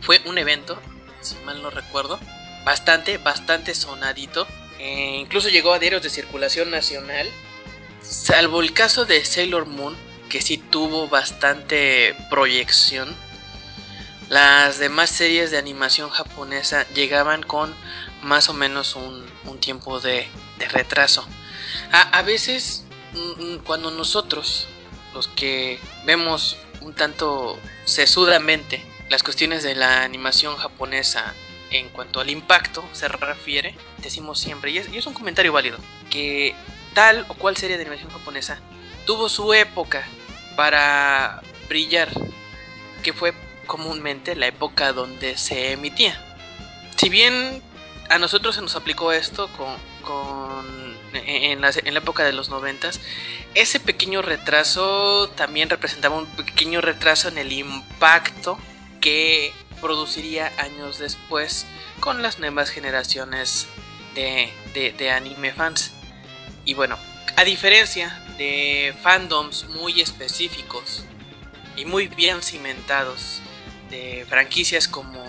[0.00, 0.80] Fue un evento,
[1.20, 2.18] si mal no recuerdo,
[2.64, 4.46] bastante, bastante sonadito.
[4.78, 7.28] E incluso llegó a diarios de circulación nacional.
[8.02, 9.96] Salvo el caso de Sailor Moon,
[10.28, 13.14] que sí tuvo bastante proyección
[14.30, 17.74] las demás series de animación japonesa llegaban con
[18.22, 20.28] más o menos un, tiempo de,
[20.70, 21.26] retraso.
[21.90, 24.68] A, veces, mm, mm, cuando nosotros,
[25.12, 31.34] los que vemos un tanto sesudamente las cuestiones de la animación japonesa
[31.72, 35.78] en cuanto al impacto se refiere, decimos siempre, y es, y es un comentario válido,
[36.08, 36.54] que
[36.94, 38.60] tal o cual serie de animación japonesa
[39.06, 40.06] tuvo su época
[40.54, 42.08] para brillar,
[43.02, 43.34] que fue
[43.70, 46.20] comúnmente la época donde se emitía.
[46.96, 47.62] Si bien
[48.08, 52.48] a nosotros se nos aplicó esto con, con en, la, en, la, época de los
[52.48, 53.00] noventas,
[53.54, 58.58] ese pequeño retraso también representaba un pequeño retraso en el impacto
[59.00, 61.64] que produciría años después
[62.00, 63.68] con las nuevas generaciones
[64.16, 65.92] de, de anime fans.
[66.64, 66.98] Y bueno,
[67.36, 71.04] a diferencia de fandoms muy específicos
[71.76, 73.40] y muy bien cimentados
[73.90, 75.22] de franquicias como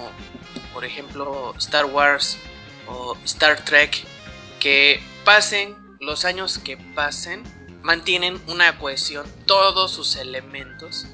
[0.73, 2.37] por ejemplo Star Wars
[2.87, 4.03] o Star Trek
[4.59, 7.43] que pasen los años que pasen
[7.81, 9.25] mantienen una cohesión.
[9.45, 11.07] Todos sus elementos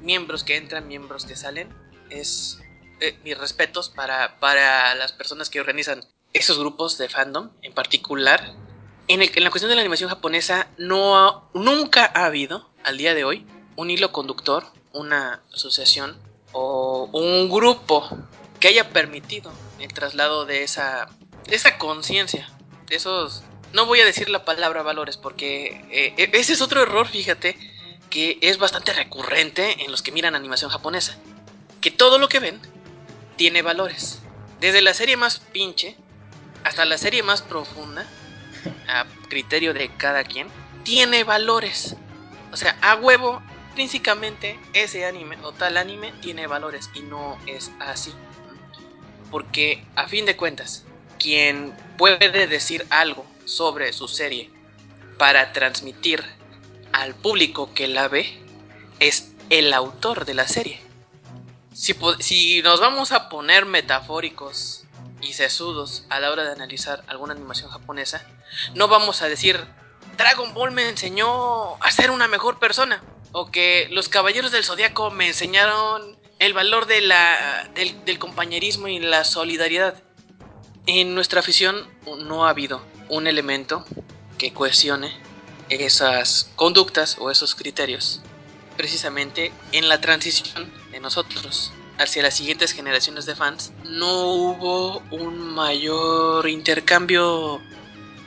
[0.00, 1.68] miembros que entran miembros que salen
[2.10, 2.60] es
[3.00, 8.54] eh, mis respetos para, para las personas que organizan esos grupos de fandom en particular.
[9.08, 13.46] En, la cuestión de la animación japonesa no nunca ha habido, al día de hoy,
[13.76, 16.16] un hilo conductor, una asociación
[16.52, 18.08] o un grupo
[18.60, 21.08] que haya permitido el traslado de esa,
[21.46, 22.48] esa conciencia,
[22.86, 23.42] de esos...
[23.72, 27.56] No voy a decir la palabra valores porque eh, e, ese es otro error, fíjate,
[28.10, 31.16] que es bastante recurrente en los que miran animación japonesa.
[31.80, 32.60] Que todo lo que ven
[33.36, 34.20] tiene valores.
[34.60, 35.96] Desde la serie más pinche
[36.64, 38.06] hasta la serie más profunda,
[38.88, 40.48] a criterio de cada quien,
[40.84, 41.96] tiene valores.
[42.52, 43.42] O sea, a huevo,
[43.74, 48.12] principalmente ese anime o tal anime tiene valores y no es así.
[49.30, 50.84] Porque a fin de cuentas,
[51.18, 54.50] quien puede decir algo sobre su serie
[55.18, 56.22] para transmitir
[56.92, 58.38] al público que la ve
[59.00, 60.80] es el autor de la serie.
[61.72, 64.84] Si nos vamos a poner metafóricos
[65.20, 68.26] y sesudos a la hora de analizar alguna animación japonesa,
[68.74, 69.64] no vamos a decir
[70.18, 75.10] Dragon Ball me enseñó a ser una mejor persona o que los caballeros del zodiaco
[75.10, 77.12] me enseñaron el valor del,
[78.04, 80.02] del compañerismo y la solidaridad.
[80.86, 81.88] En nuestra afición
[82.24, 83.84] no ha habido un elemento
[84.38, 85.12] que cohesione
[85.68, 88.20] esas conductas o esos criterios
[88.76, 95.38] precisamente en la transición de nosotros hacia las siguientes generaciones de fans no hubo un
[95.54, 97.60] mayor intercambio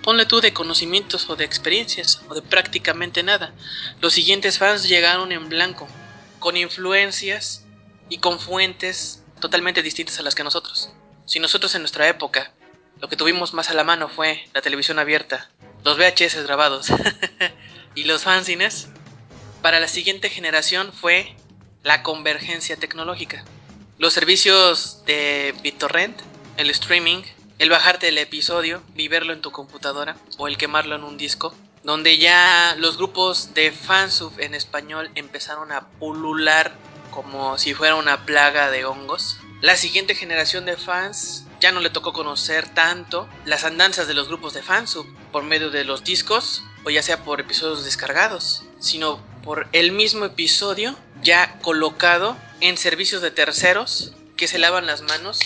[0.05, 3.53] ponle tú de conocimientos o de experiencias o de prácticamente nada
[3.99, 5.89] los siguientes fans llegaron en blanco
[6.39, 7.65] con influencias
[8.07, 10.91] y con fuentes totalmente distintas a las que nosotros
[11.25, 12.53] si nosotros en nuestra época
[13.01, 15.49] lo que tuvimos más a la mano fue la televisión abierta
[15.85, 16.87] los VHS grabados
[17.95, 18.89] y los fanzines,
[19.61, 21.35] para la siguiente generación fue
[21.83, 23.45] la convergencia tecnológica.
[23.99, 26.19] Los servicios de BitTorrent,
[26.57, 27.21] el streaming,
[27.57, 32.17] el bajarte el episodio y en tu computadora o el quemarlo en un disco, donde
[32.17, 36.73] ya los grupos de fansub en español empezaron a pulular
[37.11, 39.37] como si fuera una plaga de hongos.
[39.61, 44.27] La siguiente generación de fans ya no le tocó conocer tanto las andanzas de los
[44.27, 49.23] grupos de fansub por medio de los discos o ya sea por episodios descargados, sino
[49.43, 55.39] por el mismo episodio ya colocado en servicios de terceros que se lavan las manos,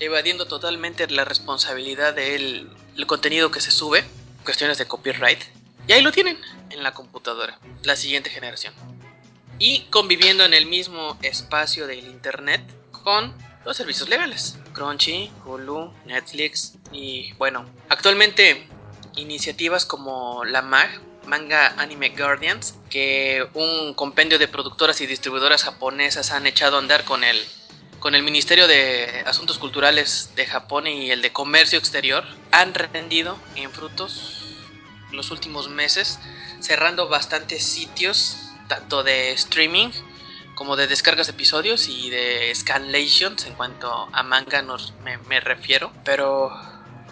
[0.00, 2.70] evadiendo totalmente la responsabilidad del
[3.06, 4.04] contenido que se sube,
[4.44, 5.40] cuestiones de copyright.
[5.88, 6.38] Y ahí lo tienen
[6.70, 8.74] en la computadora, la siguiente generación.
[9.58, 14.58] Y conviviendo en el mismo espacio del Internet con los servicios legales.
[14.72, 18.68] Crunchy, Hulu, Netflix y bueno, actualmente
[19.16, 26.30] iniciativas como la MAG, Manga Anime Guardians, que un compendio de productoras y distribuidoras japonesas
[26.30, 27.44] han echado a andar con el,
[28.00, 33.38] con el Ministerio de Asuntos Culturales de Japón y el de Comercio Exterior, han rendido
[33.54, 34.44] en frutos
[35.12, 36.18] los últimos meses,
[36.60, 38.36] cerrando bastantes sitios,
[38.68, 39.90] tanto de streaming
[40.54, 44.94] como de descargas de episodios y de scanlations en cuanto a manga nos,
[45.28, 45.92] me, refiero.
[46.04, 46.50] Pero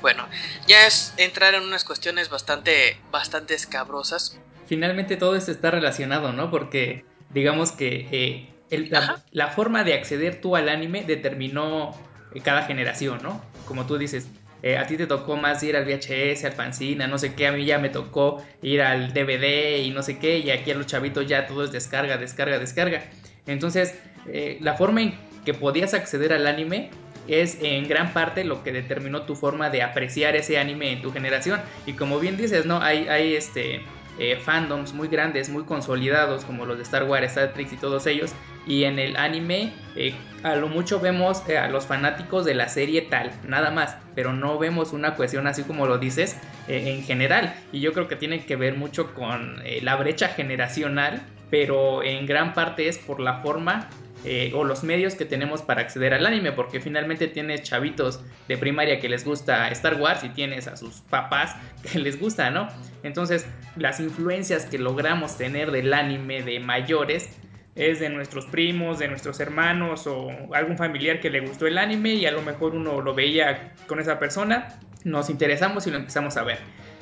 [0.00, 0.26] bueno,
[0.66, 4.40] ya es entrar en unas cuestiones bastante, bastante escabrosas.
[4.66, 6.50] Finalmente todo esto está relacionado, ¿no?
[6.50, 11.92] Porque digamos que eh, la, forma de acceder tú al anime determinó
[12.34, 13.42] eh, cada generación, ¿no?
[13.66, 14.28] Como tú dices,
[14.62, 17.52] eh, a ti te tocó más ir al VHS, al fanzine, no sé qué, a
[17.52, 20.86] mí ya me tocó ir al DVD y no sé qué, y aquí a los
[20.86, 23.02] chavitos ya todo es descarga, descarga, descarga.
[23.46, 23.94] Entonces,
[24.26, 26.90] eh, la forma en que podías acceder al anime
[27.28, 31.12] es en gran parte lo que determinó tu forma de apreciar ese anime en tu
[31.12, 31.60] generación.
[31.86, 32.80] Y como bien dices, ¿no?
[32.80, 33.82] Hay, hay este,
[34.18, 38.06] eh, fandoms muy grandes, muy consolidados, como los de Star Wars, Star Trek y todos
[38.06, 38.32] ellos.
[38.66, 43.02] Y en el anime, eh, a lo mucho vemos a los fanáticos de la serie
[43.02, 43.96] tal, nada más.
[44.14, 46.36] Pero no vemos una cuestión así como lo dices
[46.68, 47.54] en general.
[47.72, 51.22] Y yo creo que tiene que ver mucho con la brecha generacional
[51.54, 53.88] pero en gran parte es por la forma
[54.24, 58.56] eh, o los medios que tenemos para acceder al anime, porque finalmente tienes chavitos de
[58.56, 62.66] primaria que les gusta Star Wars y tienes a sus papás que les gusta, ¿no?
[63.04, 63.46] Entonces,
[63.76, 67.28] las influencias que logramos tener del anime de mayores
[67.76, 72.10] es de nuestros primos, de nuestros hermanos o algún familiar que le gustó el anime
[72.14, 76.36] y a lo mejor uno lo veía con esa persona, nos interesamos y lo empezamos
[76.36, 76.58] a ver.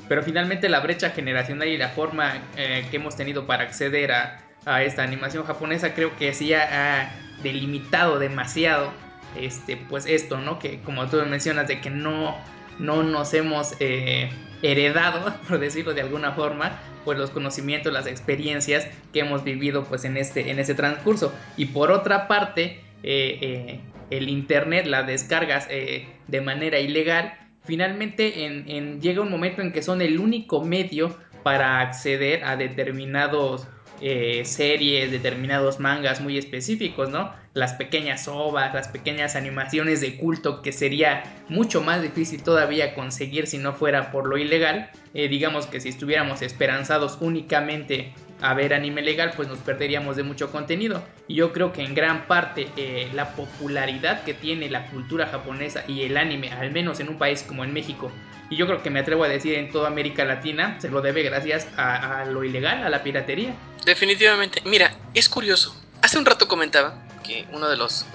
[0.09, 4.39] Pero finalmente la brecha generacional y la forma eh, que hemos tenido para acceder a,
[4.81, 7.11] esta animación japonesa creo que sí ha,
[7.43, 8.93] delimitado demasiado
[9.37, 10.57] este, pues esto, ¿no?
[10.57, 12.37] Que como tú mencionas, de que no,
[12.79, 14.29] no nos hemos eh,
[14.61, 20.05] heredado, por decirlo de alguna forma, pues los conocimientos, las experiencias que hemos vivido pues
[20.05, 21.33] en este, en este transcurso.
[21.57, 27.33] Y por otra parte, eh, el internet, las descargas de manera ilegal,
[27.65, 33.67] finalmente en, llega un momento en que son el único medio para acceder a determinados
[34.01, 37.31] eh, series, determinados mangas muy específicos, ¿no?
[37.53, 43.45] Las pequeñas ovas, las pequeñas animaciones de culto que sería mucho más difícil todavía conseguir
[43.45, 44.89] si no fuera por lo ilegal.
[45.13, 50.23] Eh, digamos que si estuviéramos esperanzados únicamente a ver anime legal, pues nos perderíamos de
[50.23, 51.03] mucho contenido.
[51.27, 55.83] Y yo creo que en gran parte eh, la popularidad que tiene la cultura japonesa
[55.87, 58.11] y el anime, al menos en un país como en México,
[58.49, 61.23] y yo creo que me atrevo a decir en toda América Latina, se lo debe
[61.23, 63.55] gracias a, lo ilegal, a la piratería.
[63.85, 64.61] Definitivamente.
[64.65, 65.75] Mira, es curioso.
[66.01, 68.05] Hace un rato comentaba que uno de los,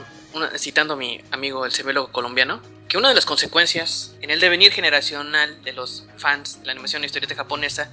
[0.56, 4.72] citando a mi amigo el semelo colombiano, que una de las consecuencias en el devenir
[4.72, 7.90] generacional de los fans de la animación e historieta japonesa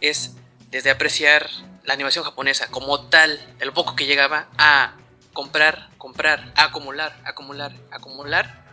[0.00, 0.32] es
[0.70, 1.48] desde apreciar
[1.84, 4.94] la animación japonesa como tal, de lo poco que llegaba, a
[5.32, 8.64] comprar, comprar, acumular, acumular, acumular,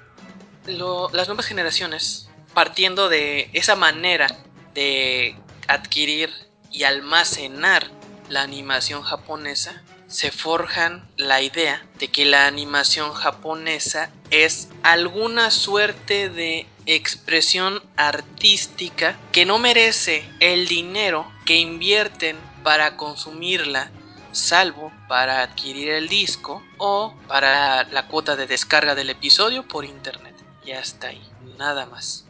[0.66, 4.28] las nuevas generaciones, partiendo de esa manera
[4.74, 6.34] de adquirir
[6.72, 7.90] y almacenar
[8.30, 9.84] la animación japonesa,
[10.16, 19.20] se forjan la idea de que la animación japonesa es alguna suerte de expresión artística
[19.34, 23.92] que no merece el dinero que invierten para consumirla,
[24.32, 30.36] salvo para adquirir el disco o para la cuota de descarga del episodio por internet.
[30.66, 32.24] Ya está ahí, nada más.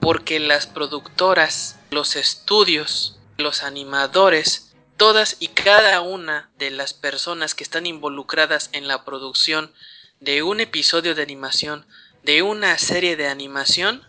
[0.00, 4.71] Porque las productoras, los estudios, los animadores,
[5.02, 9.72] todas y cada una de las personas que están involucradas en la producción
[10.20, 11.84] de un episodio de animación,
[12.22, 14.06] de una serie de animación,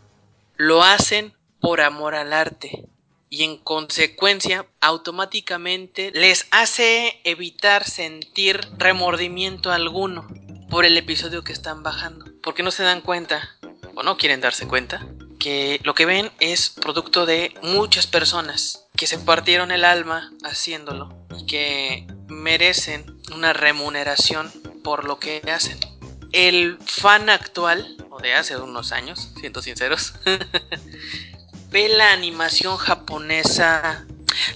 [0.56, 2.86] lo hacen por amor al arte
[3.32, 10.28] y en consecuencia automáticamente les hace evitar sentir remordimiento alguno
[10.70, 12.28] por el episodio que están bajando.
[12.44, 13.58] Porque no se dan cuenta,
[13.96, 15.04] o no quieren darse cuenta,
[15.40, 21.10] que lo que ven es producto de muchas personas que se partieron el alma haciéndolo
[21.38, 24.52] y que merecen una remuneración
[24.84, 25.80] por lo que hacen.
[26.32, 30.14] El fan actual, o de hace unos años, siendo sinceros,
[31.72, 34.06] ve la animación japonesa.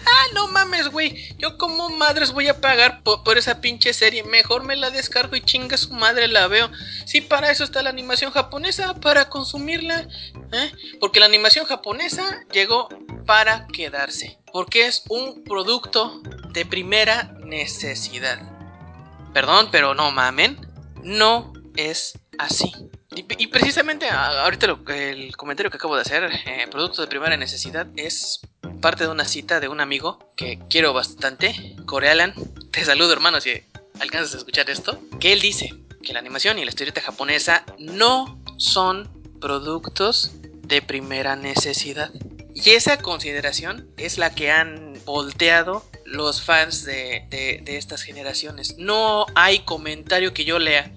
[0.05, 1.35] Ah, no mames, güey.
[1.37, 4.23] Yo como madres voy a pagar por, esa pinche serie.
[4.23, 6.69] Mejor me la descargo y chinga su madre la veo.
[7.05, 10.07] Sí, para eso está la animación japonesa, para consumirla.
[10.51, 10.71] ¿eh?
[10.99, 12.89] Porque la animación japonesa llegó
[13.25, 14.39] para quedarse.
[14.51, 16.21] Porque es un producto
[16.51, 18.39] de primera necesidad.
[19.33, 20.59] Perdón, pero no mamen.
[21.03, 22.73] No es así.
[23.15, 28.41] Y, precisamente ahorita el comentario que acabo de hacer, eh, producto de primera necesidad, es
[28.81, 32.33] parte de una cita de un amigo que quiero bastante, Corealan.
[32.71, 33.63] Te saludo hermano si
[33.99, 34.99] alcanzas a escuchar esto.
[35.19, 35.73] Que él dice
[36.03, 39.09] que la animación y la historieta japonesa no son
[39.39, 40.31] productos
[40.63, 42.11] de primera necesidad.
[42.53, 48.77] Y esa consideración es la que han volteado los fans de, de, estas generaciones.
[48.77, 50.91] No hay comentario que yo lea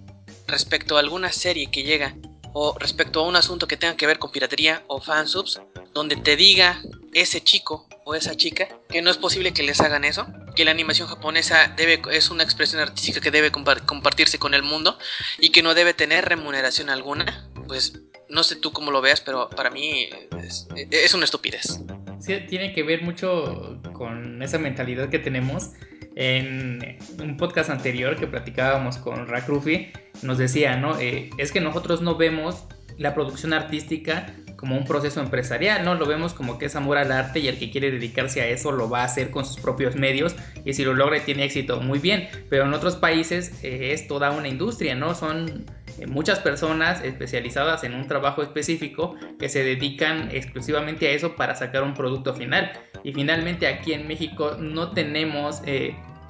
[0.46, 2.16] respecto a alguna serie que llega
[2.52, 5.60] o respecto a un asunto que tenga que ver con piratería o fansubs,
[5.92, 6.80] donde te diga
[7.12, 10.70] ese chico o esa chica que no es posible que les hagan eso, que la
[10.70, 14.98] animación japonesa debe, es una expresión artística que debe compartirse con el mundo
[15.38, 19.50] y que no debe tener remuneración alguna, pues no sé tú cómo lo veas, pero
[19.50, 20.08] para mí
[20.42, 21.80] es, es una estupidez.
[22.20, 25.70] Sí, tiene que ver mucho con esa mentalidad que tenemos
[26.16, 29.88] en un podcast anterior que platicábamos con Rakrufi,
[30.22, 30.98] nos decía, ¿no?
[30.98, 32.66] Eh, es que nosotros no vemos
[33.00, 34.26] la producción artística
[34.56, 35.94] como un proceso empresarial, ¿no?
[35.94, 38.72] Lo vemos como que es amor al arte y el que quiere dedicarse a eso
[38.72, 40.36] lo va a hacer con sus propios medios
[40.66, 44.30] y si lo logra tiene éxito, muy bien, pero en otros países eh, es toda
[44.32, 45.14] una industria, ¿no?
[45.14, 45.64] Son
[45.98, 51.54] eh, muchas personas especializadas en un trabajo específico que se dedican exclusivamente a eso para
[51.54, 52.70] sacar un producto final
[53.02, 55.62] y finalmente aquí en México no tenemos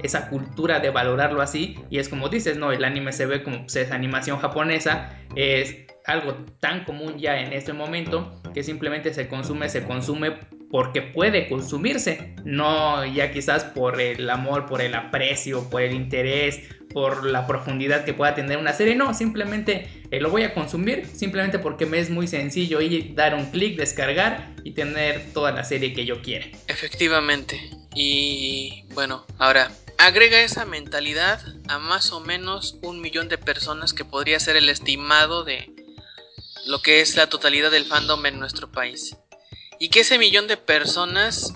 [0.03, 3.63] esa cultura de valorarlo así y es como dices, no, el anime se ve como
[3.63, 5.77] pues, es animación japonesa, es
[6.07, 10.39] algo tan común ya en este momento que simplemente se consume, se consume
[10.71, 16.61] porque puede consumirse, no ya quizás por el amor, por el aprecio, por el interés,
[16.93, 21.07] por la profundidad que pueda tener una serie, no, simplemente eh, lo voy a consumir,
[21.07, 25.65] simplemente porque me es muy sencillo ir, dar un clic, descargar y tener toda la
[25.65, 26.47] serie que yo quiera.
[26.69, 27.61] Efectivamente,
[27.95, 29.71] y bueno, ahora
[30.01, 34.71] Agrega esa mentalidad a más o menos un millón de personas que podría ser el
[34.71, 35.75] estimado de
[36.65, 39.19] lo que es la totalidad del fandom en nuestro país.
[39.79, 41.53] Y que ese millón de personas,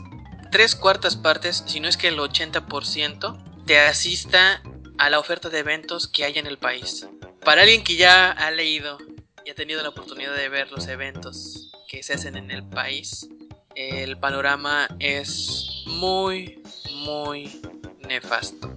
[0.52, 4.62] tres cuartas partes, si no es que el 80%, te asista
[4.98, 7.08] a la oferta de eventos que hay en el país.
[7.46, 8.98] Para alguien que ya ha leído
[9.46, 13.26] y ha tenido la oportunidad de ver los eventos que se hacen en el país,
[13.74, 17.62] el panorama es muy, muy
[18.04, 18.74] nefasto.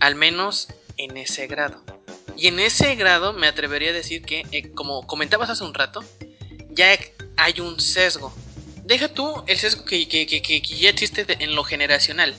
[0.00, 1.82] Al menos en ese grado.
[2.36, 6.04] Y en ese grado me atrevería a decir que, eh, como comentabas hace un rato,
[6.70, 6.98] ya
[7.36, 8.34] hay un sesgo.
[8.84, 12.36] Deja tú el sesgo que, ya existe en lo generacional,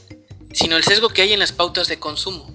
[0.53, 2.53] sino el sesgo que hay en las pautas de consumo.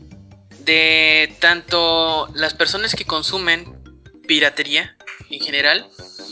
[0.61, 3.81] De tanto las personas que consumen
[4.29, 4.97] piratería
[5.31, 5.89] en general,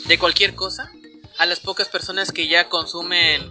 [0.06, 0.92] de cualquier cosa,
[1.38, 3.50] a las pocas personas que ya consumen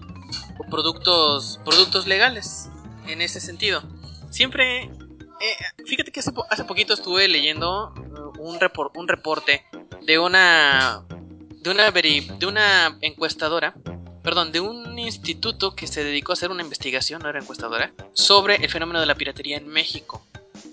[0.69, 2.69] productos, productos legales
[3.09, 3.83] en ese sentido.
[4.29, 8.59] Siempre, eh, fíjate que hace, hace, poquito estuve leyendo uh, un,
[9.07, 9.63] reporte
[10.01, 11.03] de una,
[11.61, 13.73] de una, de una encuestadora,
[14.23, 18.55] perdón, de un instituto que se dedicó a hacer una investigación, no era encuestadora, sobre
[18.55, 20.25] el fenómeno de la piratería en México.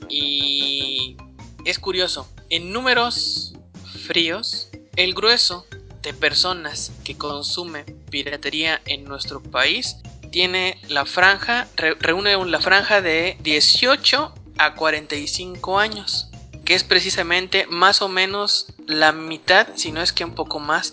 [0.09, 1.17] Y
[1.65, 3.55] es curioso, en números
[4.07, 5.67] fríos, el grueso
[6.03, 9.97] de personas que consumen piratería en nuestro país
[10.35, 16.29] tiene la franja, reúne la franja de 18 a 45 años,
[16.65, 20.93] que es precisamente más o menos la mitad, si no es que un poco más,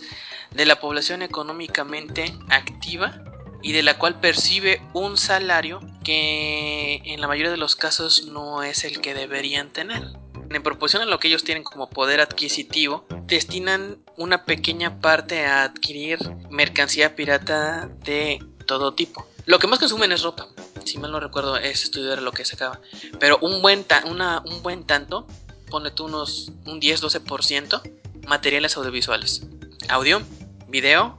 [0.52, 3.24] de la población económicamente activa
[3.64, 8.62] y de la cual percibe un salario que en la mayoría de los casos no
[8.62, 10.04] es el que deberían tener
[10.52, 15.64] en proporción a lo que ellos tienen como poder adquisitivo, destinan una pequeña parte a
[15.64, 16.20] adquirir
[16.52, 19.31] mercancía pirata de todo tipo.
[19.46, 20.48] Lo que más consumen es ropa.
[20.86, 22.80] Si mal no recuerdo, es estudiar lo que se acaba.
[23.20, 25.28] Pero un buen, una, un buen tanto,
[25.70, 27.82] pone tú unos un 10-12%,
[28.28, 29.44] materiales audiovisuales.
[29.90, 30.22] Audio,
[30.68, 31.18] video,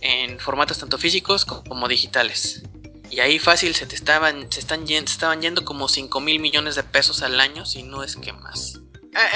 [0.00, 2.62] en formatos tanto físicos como digitales.
[3.10, 6.82] Y ahí fácil se te estaban, se están estaban yendo como 5 mil millones de
[6.82, 8.80] pesos al año, si no es que más.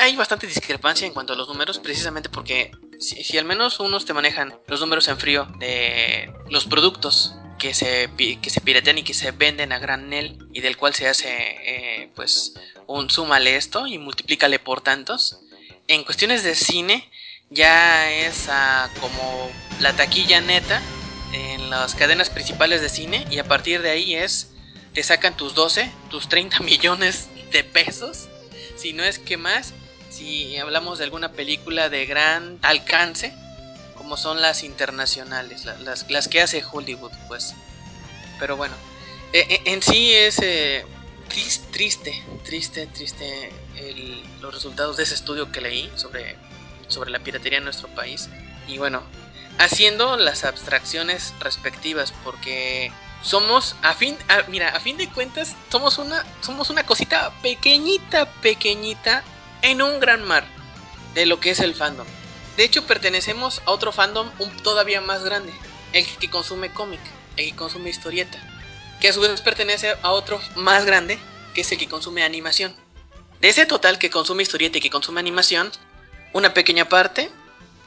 [0.00, 4.14] Hay bastante discrepancia en cuanto a los números, precisamente porque si, al menos unos te
[4.14, 9.14] manejan los números en frío de los productos que se, que se piratean y que
[9.14, 12.54] se venden a granel y del cual se hace eh, pues
[12.86, 15.40] un súmale esto y multiplícale por tantos.
[15.88, 17.08] En cuestiones de cine
[17.50, 18.48] ya es
[19.00, 19.50] como
[19.80, 20.82] la taquilla neta
[21.32, 24.52] en las cadenas principales de cine y a partir de ahí es,
[24.92, 28.28] te sacan tus 12, tus 30 millones de pesos,
[28.76, 29.72] si no es que más,
[30.10, 33.32] si hablamos de alguna película de gran alcance,
[34.06, 37.56] como son las internacionales, las, que hace Hollywood, pues.
[38.38, 38.76] Pero bueno,
[39.32, 40.86] e, e, en sí es eh,
[41.72, 43.52] triste, triste, triste
[44.40, 46.36] los resultados de ese estudio que leí sobre,
[46.86, 48.28] sobre la piratería en nuestro país.
[48.68, 49.02] Y bueno,
[49.58, 52.92] haciendo las abstracciones respectivas porque
[53.24, 59.24] somos a fin mira a fin de cuentas somos una somos una cosita pequeñita pequeñita
[59.62, 60.44] en un gran mar
[61.14, 62.06] de lo que es el fandom
[62.56, 65.52] de hecho pertenecemos a otro fandom un, todavía más grande
[65.92, 67.00] el que consume cómic
[67.36, 68.38] el que consume historieta
[69.00, 71.18] que a su vez pertenece a otro más grande
[71.54, 72.74] que es el que consume animación
[73.40, 75.70] de ese total que consume historieta y que consume animación
[76.32, 77.30] una pequeña parte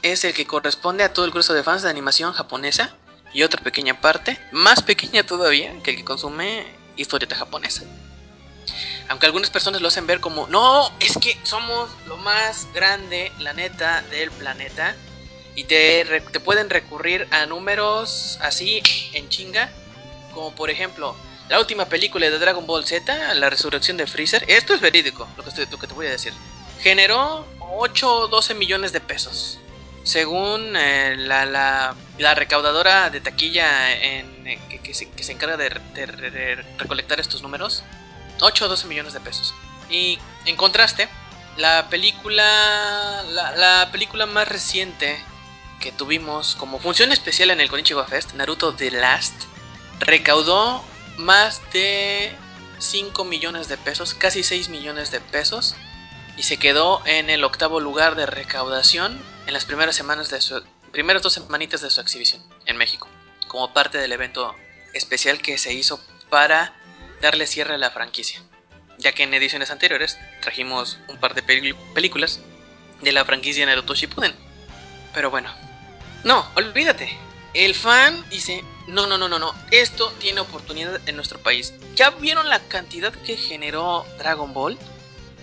[0.02, 2.96] es el que corresponde a todo el grueso de fans de animación japonesa
[3.34, 6.66] y otra pequeña parte, más pequeña todavía, que el que consume
[6.96, 7.84] historieta japonesa.
[9.10, 13.54] Aunque algunas personas lo hacen ver como, no, es que somos lo más grande, la
[13.54, 14.96] neta, del planeta.
[15.56, 18.82] Y te, te pueden recurrir a números así
[19.14, 19.70] en chinga.
[20.34, 21.16] Como por ejemplo,
[21.50, 24.46] la última película de Dragon Ball Z, La Resurrección de Freezer.
[24.48, 26.32] Esto es verídico, lo que, lo que te voy a decir.
[26.80, 29.60] Generó 8 o 12 millones de pesos
[30.04, 34.26] según eh, la, la, recaudadora de taquilla eh,
[34.84, 35.70] que, se, encarga de,
[36.78, 37.84] recolectar estos números,
[38.40, 39.54] 8 o 12 millones de pesos.
[39.90, 41.10] Y en contraste,
[41.58, 45.24] la película, la, película más reciente
[45.80, 49.44] que tuvimos como función especial en el Konichiwa Fest, Naruto The Last,
[50.00, 50.84] recaudó
[51.18, 52.36] más de
[52.80, 55.76] 5 millones de pesos, casi 6 millones de pesos,
[56.38, 60.64] y se quedó en el octavo lugar de recaudación en las primeras semanas de su
[60.92, 63.08] primeras dos semanitas de su exhibición en México,
[63.48, 64.56] como parte del evento
[64.94, 66.74] especial que se hizo para
[67.22, 68.42] darle cierre a la franquicia,
[68.98, 72.42] ya que en ediciones anteriores trajimos un par de películas
[73.02, 74.34] de la franquicia Naruto Shippuden.
[75.14, 75.54] Pero bueno,
[76.24, 77.18] no, olvídate.
[77.54, 81.74] El fan dice, no, no, no, no, no, esto tiene oportunidad en nuestro país.
[81.96, 84.78] ¿Ya vieron la cantidad que generó Dragon Ball?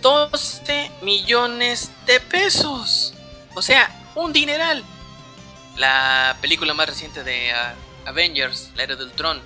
[0.03, 3.15] 12 millones de pesos.
[3.55, 4.85] O sea, un dineral.
[5.77, 7.75] La película más reciente de ah,
[8.07, 9.43] Avengers, la era del Tron,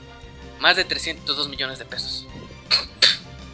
[0.60, 2.26] más de 302 millones de pesos.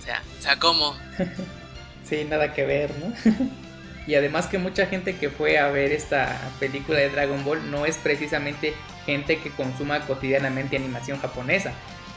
[0.01, 0.97] o sea, o sea, ¿cómo?
[2.09, 3.15] sí, nada que ver, ¿no?
[4.07, 7.87] Y además que mucha gente que fue a ver esta película de Dragon Ball no
[7.87, 8.73] es precisamente
[9.05, 11.73] gente que consuma cotidianamente animación japonesa.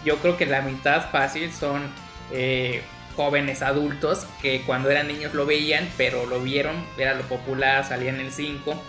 [0.05, 1.89] Yo creo que la mitad fácil son
[2.31, 2.83] eh,
[3.15, 8.11] jóvenes adultos que cuando eran niños lo veían, pero lo vieron, era lo popular, salía
[8.11, 8.79] en el 5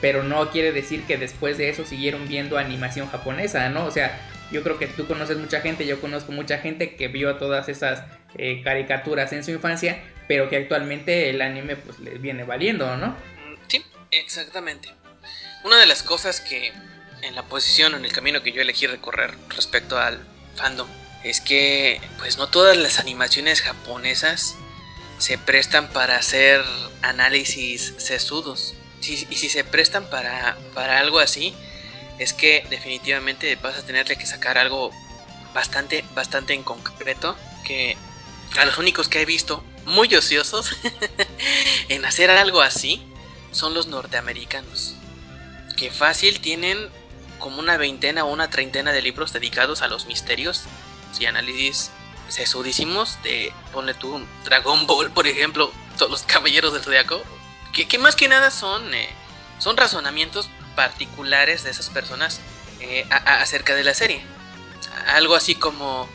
[0.00, 3.86] pero no quiere decir que después de eso siguieron viendo animación japonesa, ¿no?
[3.86, 4.18] O sea,
[4.50, 8.04] yo creo que tú conoces mucha gente, yo conozco mucha gente que vio todas esas
[8.36, 13.08] eh, caricaturas en su infancia, pero que actualmente el anime pues les viene valiendo, ¿no?
[13.08, 14.92] Mm, sí, exactamente.
[15.64, 16.72] Una de las cosas que
[17.22, 20.24] en la posición o en el camino que yo elegí recorrer respecto al
[20.54, 20.88] fandom
[21.24, 24.54] es que pues no todas las animaciones japonesas
[25.18, 26.62] se prestan para hacer
[27.02, 31.54] análisis sesudos y si se prestan para, para algo así,
[32.18, 34.90] es que definitivamente vas a tenerle que sacar algo
[35.54, 37.36] bastante, bastante en concreto.
[37.64, 37.96] Que
[38.58, 40.70] a los únicos que he visto muy ociosos
[41.88, 43.02] en hacer algo así
[43.52, 44.94] son los norteamericanos.
[45.76, 46.88] Que fácil tienen
[47.38, 50.64] como una veintena o una treintena de libros dedicados a los misterios
[51.18, 51.90] y análisis
[52.28, 57.22] sesudísimos de, ponle tú, Dragon Ball, por ejemplo, todos los caballeros del zodiaco,
[57.72, 59.08] que, más que nada son, eh,
[59.58, 62.40] son razonamientos particulares de esas personas
[62.80, 64.22] eh, acerca de la serie.
[65.08, 66.08] Algo así como,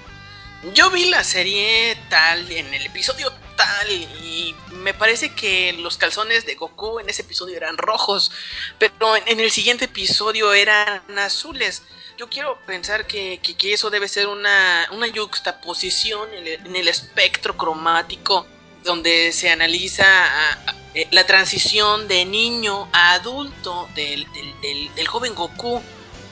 [0.73, 6.45] yo vi la serie tal en el episodio tal y me parece que los calzones
[6.45, 8.31] de Goku en ese episodio eran rojos,
[8.77, 11.83] pero en, el siguiente episodio eran azules.
[12.17, 18.45] Yo quiero pensar que, eso debe ser una, una juxtaposición en el, espectro cromático
[18.83, 20.05] donde se analiza
[20.93, 24.27] eh, la transición de niño a adulto del,
[25.07, 25.81] joven Goku.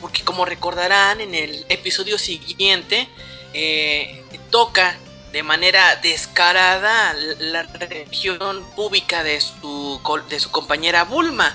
[0.02, 3.10] Porque como recordarán en el episodio siguiente,
[3.54, 4.98] eh, toca
[5.34, 10.00] de manera descarada la región pública de su,
[10.30, 11.54] de su compañera Bulma.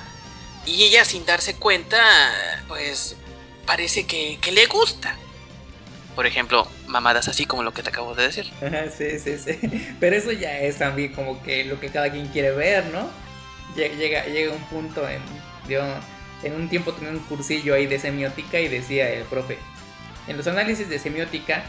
[0.67, 1.99] Y ella sin darse cuenta,
[2.69, 3.17] pues
[3.67, 5.17] parece que, que le gusta
[6.15, 8.47] por ejemplo, mamadas así como lo que te acabo de decir.
[8.97, 9.97] sí, sí, sí.
[10.01, 13.11] Pero eso ya es también como que lo que cada quien quiere ver, ¿no?
[13.77, 15.21] Llega, llega un punto en.
[15.69, 15.83] Yo
[16.43, 19.59] en un tiempo tenía un cursillo ahí de semiótica y decía el profe.
[20.29, 21.65] En los análisis de semiótica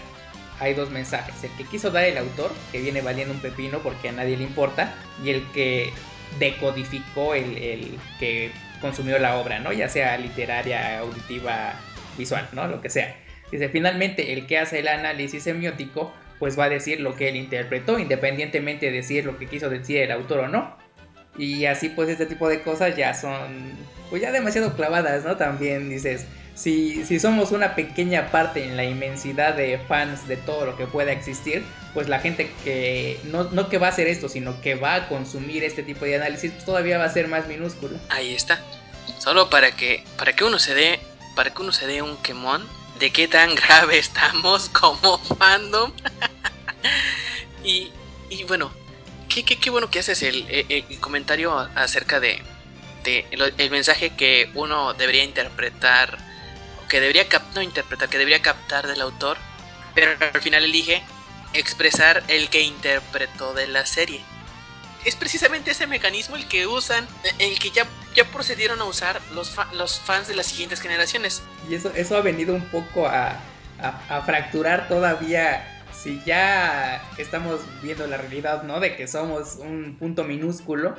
[0.59, 1.43] hay dos mensajes.
[1.43, 4.43] El que quiso dar el autor, que viene valiendo un pepino porque a nadie le
[4.43, 4.93] importa,
[5.23, 5.93] y el que
[6.39, 9.73] decodificó el, el que consumió la obra, ¿no?
[9.73, 11.73] Ya sea literaria, auditiva,
[12.17, 12.67] visual, ¿no?
[12.67, 13.15] Lo que sea.
[13.55, 17.37] Dice, finalmente el que hace el análisis semiótico pues va a decir lo que él
[17.37, 20.75] interpretó, independientemente de decir lo que quiso decir el autor o no.
[21.37, 23.71] Y así pues este tipo de cosas ya son
[24.09, 25.37] pues ya demasiado clavadas, ¿no?
[25.37, 30.65] También dices, si, si somos una pequeña parte en la inmensidad de fans de todo
[30.65, 34.27] lo que pueda existir, pues la gente que no, no que va a hacer esto,
[34.27, 37.47] sino que va a consumir este tipo de análisis, pues todavía va a ser más
[37.47, 37.97] minúsculo.
[38.09, 38.59] Ahí está.
[39.17, 40.99] Solo para que, para que uno se dé,
[41.37, 42.65] para que uno se dé un quemón,
[42.99, 45.91] de qué tan grave estamos como fandom.
[47.63, 47.91] y,
[48.29, 48.71] y, bueno,
[49.29, 50.45] qué, qué, bueno que haces el,
[50.99, 52.41] comentario acerca de,
[53.03, 56.17] de el, mensaje que uno debería interpretar,
[56.89, 59.37] que debería no interpretar, que debería captar del autor,
[59.93, 61.03] pero al final elige
[61.53, 64.21] expresar el que interpretó de la serie
[65.05, 67.07] es precisamente ese mecanismo el que usan,
[67.39, 67.85] el que ya,
[68.15, 71.43] ya procedieron a usar los, los fans de las siguientes generaciones.
[71.69, 73.39] Y eso, eso ha venido un poco a,
[74.25, 78.79] fracturar todavía si ya estamos viendo la realidad, ¿no?
[78.79, 80.95] De que somos un punto minúsculo,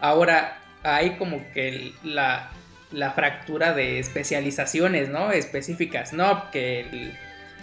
[0.00, 2.50] ahora hay como que la,
[2.92, 5.32] la fractura de especializaciones, ¿no?
[5.32, 6.50] Específicas, ¿no?
[6.50, 6.80] Que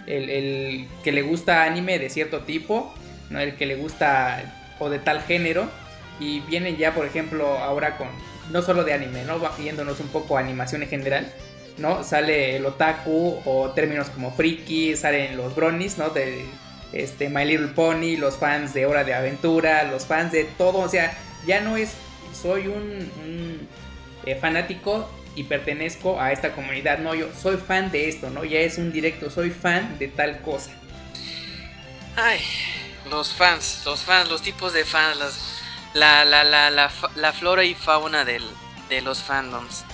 [0.06, 2.94] el, el, que le gusta anime de cierto tipo,
[3.30, 3.40] ¿no?
[3.40, 4.42] El que le gusta
[4.78, 5.68] o de tal género,
[6.20, 8.08] y vienen ya, por ejemplo, ahora con
[8.50, 9.40] no solo de anime, ¿no?
[9.40, 11.32] Va viéndonos un poco animación en general,
[11.76, 12.02] ¿no?
[12.02, 16.10] Sale el otaku o términos como friki, salen los bronies, ¿no?
[16.10, 16.44] De
[16.92, 20.88] este My Little Pony, los fans de Hora de Aventura, los fans de todo, o
[20.88, 21.16] sea,
[21.46, 21.92] ya no es
[22.32, 23.68] soy un,
[24.24, 28.44] eh, fanático y pertenezco a esta comunidad, no, yo soy fan de esto, ¿no?
[28.44, 30.70] Ya es un directo, soy fan de tal cosa.
[32.16, 32.40] Ay,
[33.10, 35.57] los fans, los fans, los tipos de fans, las
[35.94, 38.44] la, la, la, la, flora y fauna del,
[38.88, 39.84] de los fandoms.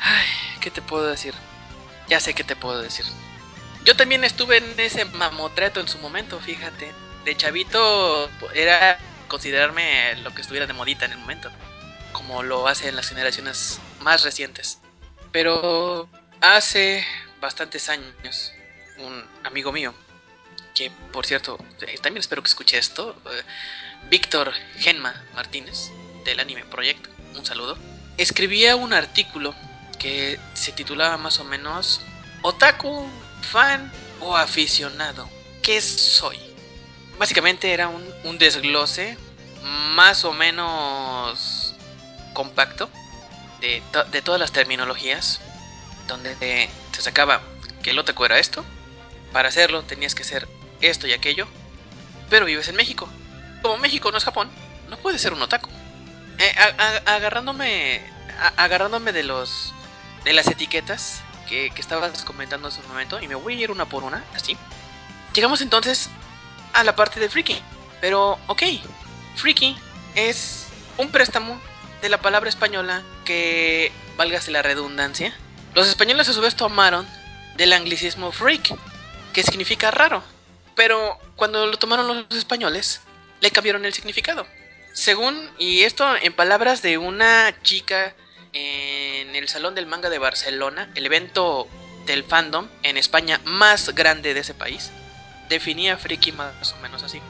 [0.00, 0.26] Ay,
[0.60, 1.34] ¿qué te puedo decir?
[2.08, 3.04] Ya sé qué te puedo decir.
[3.84, 6.92] Yo también estuve en ese mamotreto en su momento, fíjate.
[7.24, 8.98] De chavito era
[9.28, 11.50] considerarme lo que estuviera de modita en el momento.
[12.12, 14.78] Como lo hacen las generaciones más recientes.
[15.32, 16.08] Pero
[16.40, 17.04] hace
[17.40, 18.52] bastantes años,
[18.98, 19.94] un amigo mío,
[20.74, 23.42] que por cierto, eh, también espero que escuche esto, eh,
[24.10, 25.90] Víctor Genma Martínez,
[26.24, 27.06] del Anime Project,
[27.36, 27.76] un saludo,
[28.16, 29.54] escribía un artículo
[29.98, 32.00] que se titulaba más o menos
[32.42, 33.06] Otaku,
[33.42, 35.28] fan o aficionado.
[35.62, 36.38] ¿Qué soy?
[37.18, 39.18] Básicamente era un, desglose
[39.94, 41.74] más o menos
[42.32, 42.88] compacto
[43.60, 43.82] de,
[44.22, 45.40] todas las terminologías
[46.06, 47.42] donde se sacaba
[47.82, 48.64] que el otaku era esto,
[49.32, 50.48] para hacerlo tenías que ser
[50.80, 51.46] esto y aquello,
[52.30, 53.08] pero vives en México.
[53.62, 54.50] Como México no es Japón,
[54.88, 55.70] no puedes ser un otaku.
[56.38, 56.54] Eh,
[57.06, 58.00] agarrándome,
[58.56, 59.74] agarrándome de los
[60.24, 63.70] de las etiquetas que, que estabas comentando hace un momento y me voy a ir
[63.70, 64.56] una por una, así.
[65.34, 66.10] Llegamos entonces
[66.74, 67.60] a la parte de freaky.
[68.00, 68.62] Pero, ok,
[69.36, 69.76] freaky
[70.14, 71.60] es un préstamo
[72.02, 75.32] de la palabra española que, válgase la redundancia,
[75.74, 77.06] los españoles a su vez tomaron
[77.56, 78.76] del anglicismo freak,
[79.32, 80.22] que significa raro.
[80.74, 83.00] Pero cuando lo tomaron los españoles,
[83.40, 84.46] le cambiaron el significado.
[84.92, 88.14] Según, y esto en palabras de una chica
[88.52, 91.68] en el Salón del Manga de Barcelona, el evento
[92.06, 94.90] del fandom en España más grande de ese país,
[95.48, 97.20] definía friki más o menos así.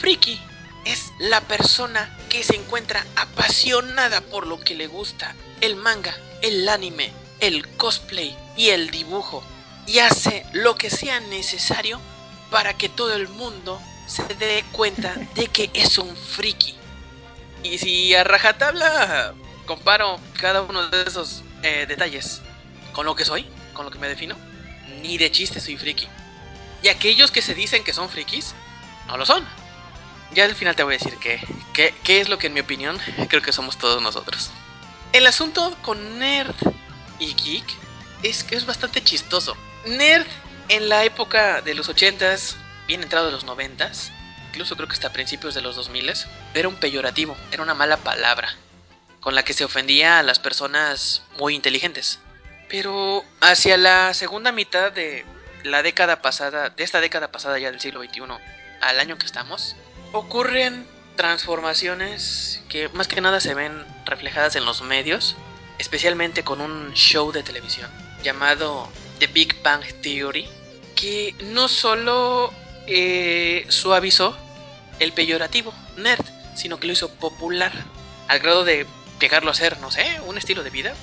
[0.00, 0.40] Friki
[0.84, 6.68] es la persona que se encuentra apasionada por lo que le gusta, el manga, el
[6.68, 9.44] anime, el cosplay y el dibujo,
[9.86, 12.00] y hace lo que sea necesario
[12.50, 16.74] para que todo el mundo se dé cuenta de que es un friki.
[17.62, 19.34] Y si a rajatabla
[19.66, 22.42] comparo cada uno de esos eh, detalles
[22.92, 24.36] con lo que soy, con lo que me defino,
[25.00, 26.08] ni de chiste soy friki.
[26.82, 28.54] Y aquellos que se dicen que son frikis,
[29.06, 29.46] no lo son.
[30.34, 31.40] Ya al final te voy a decir que,
[32.02, 32.98] qué es lo que en mi opinión
[33.28, 34.50] creo que somos todos nosotros.
[35.12, 36.54] El asunto con nerd
[37.18, 37.64] y geek
[38.22, 39.56] es que es bastante chistoso.
[39.86, 40.26] Nerd
[40.68, 42.54] en la época de los 80s,
[42.86, 44.10] bien entrado de los 90s,
[44.50, 48.54] incluso creo que hasta principios de los 2000s, era un peyorativo, era una mala palabra
[49.20, 52.18] con la que se ofendía a las personas muy inteligentes.
[52.68, 55.24] Pero hacia la segunda mitad de
[55.62, 58.22] la década pasada, de esta década pasada ya del siglo XXI,
[58.80, 59.76] al año que estamos,
[60.12, 65.36] ocurren transformaciones que más que nada se ven reflejadas en los medios,
[65.78, 67.90] especialmente con un show de televisión
[68.24, 70.48] llamado The Big Bang Theory,
[70.96, 72.52] que no solo
[72.86, 74.36] eh, suavizó
[74.98, 76.24] el peyorativo nerd,
[76.54, 77.72] sino que lo hizo popular,
[78.28, 78.86] al grado de
[79.20, 80.94] llegarlo a ser, no sé, un estilo de vida,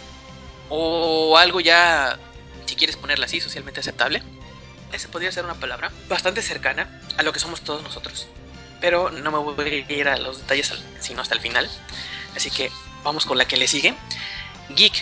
[0.69, 2.17] o algo ya,
[2.65, 4.21] si quieres ponerla así, socialmente aceptable.
[4.91, 8.27] Esa podría ser una palabra bastante cercana a lo que somos todos nosotros
[8.81, 11.69] pero no me voy a ir a los detalles sino hasta el final.
[12.35, 12.71] Así que
[13.03, 13.95] vamos con la que le sigue.
[14.69, 14.93] Geek.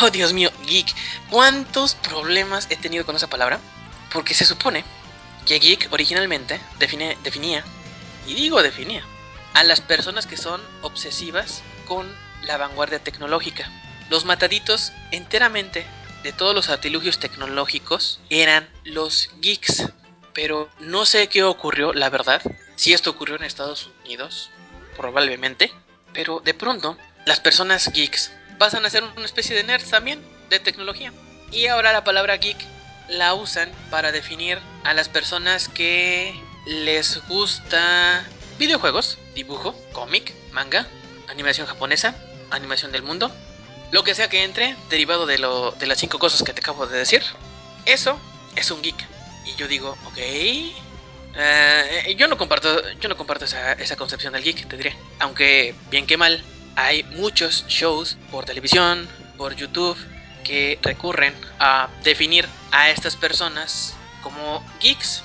[0.00, 0.88] Oh, Dios mío, geek.
[1.30, 3.58] ¿Cuántos problemas he tenido con esa palabra?
[4.12, 4.84] Porque se supone
[5.48, 7.64] que geek originalmente definía,
[8.26, 9.02] y digo definía,
[9.54, 12.06] a las personas que son obsesivas con
[12.42, 13.72] la vanguardia tecnológica.
[14.10, 15.86] Los mataditos enteramente
[16.22, 19.90] de todos los artilugios tecnológicos eran los geeks.
[20.34, 22.42] Pero no sé qué ocurrió, la verdad,
[22.76, 24.50] si esto ocurrió en Estados Unidos,
[24.96, 25.72] probablemente,
[26.12, 30.60] pero de pronto las personas geeks pasan a ser una especie de nerds también, de
[30.60, 31.12] tecnología.
[31.50, 32.58] Y ahora la palabra geek
[33.08, 36.34] la usan para definir a las personas que
[36.66, 38.24] les gusta
[38.58, 40.86] videojuegos, dibujo, cómic, manga,
[41.28, 42.14] animación japonesa,
[42.50, 43.30] animación del mundo,
[43.90, 46.86] lo que sea que entre, derivado de, lo, de las cinco cosas que te acabo
[46.86, 47.22] de decir.
[47.86, 48.18] Eso
[48.56, 49.06] es un geek.
[49.46, 54.42] Y yo digo, ok, eh, yo no comparto, yo no comparto esa, esa concepción del
[54.42, 54.96] geek, te diré.
[55.20, 56.42] Aunque, bien que mal,
[56.76, 59.96] hay muchos shows por televisión, por YouTube,
[60.48, 65.22] que recurren a definir a estas personas como geeks.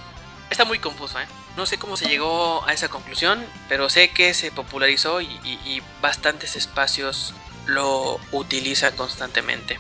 [0.50, 1.26] Está muy confuso, ¿eh?
[1.56, 5.82] No sé cómo se llegó a esa conclusión, pero sé que se popularizó y, y
[6.02, 7.34] bastantes espacios
[7.68, 9.80] lo utilizan constantemente.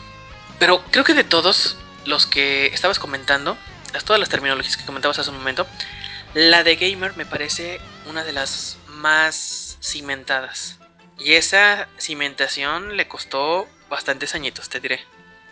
[0.60, 3.58] Pero creo que de todos los que estabas comentando,
[4.06, 5.68] todas las terminologías que comentabas hace un momento,
[6.34, 10.78] la de gamer me parece una de las más cimentadas.
[11.20, 15.02] Y esa cimentación le costó bastantes añitos, te diré.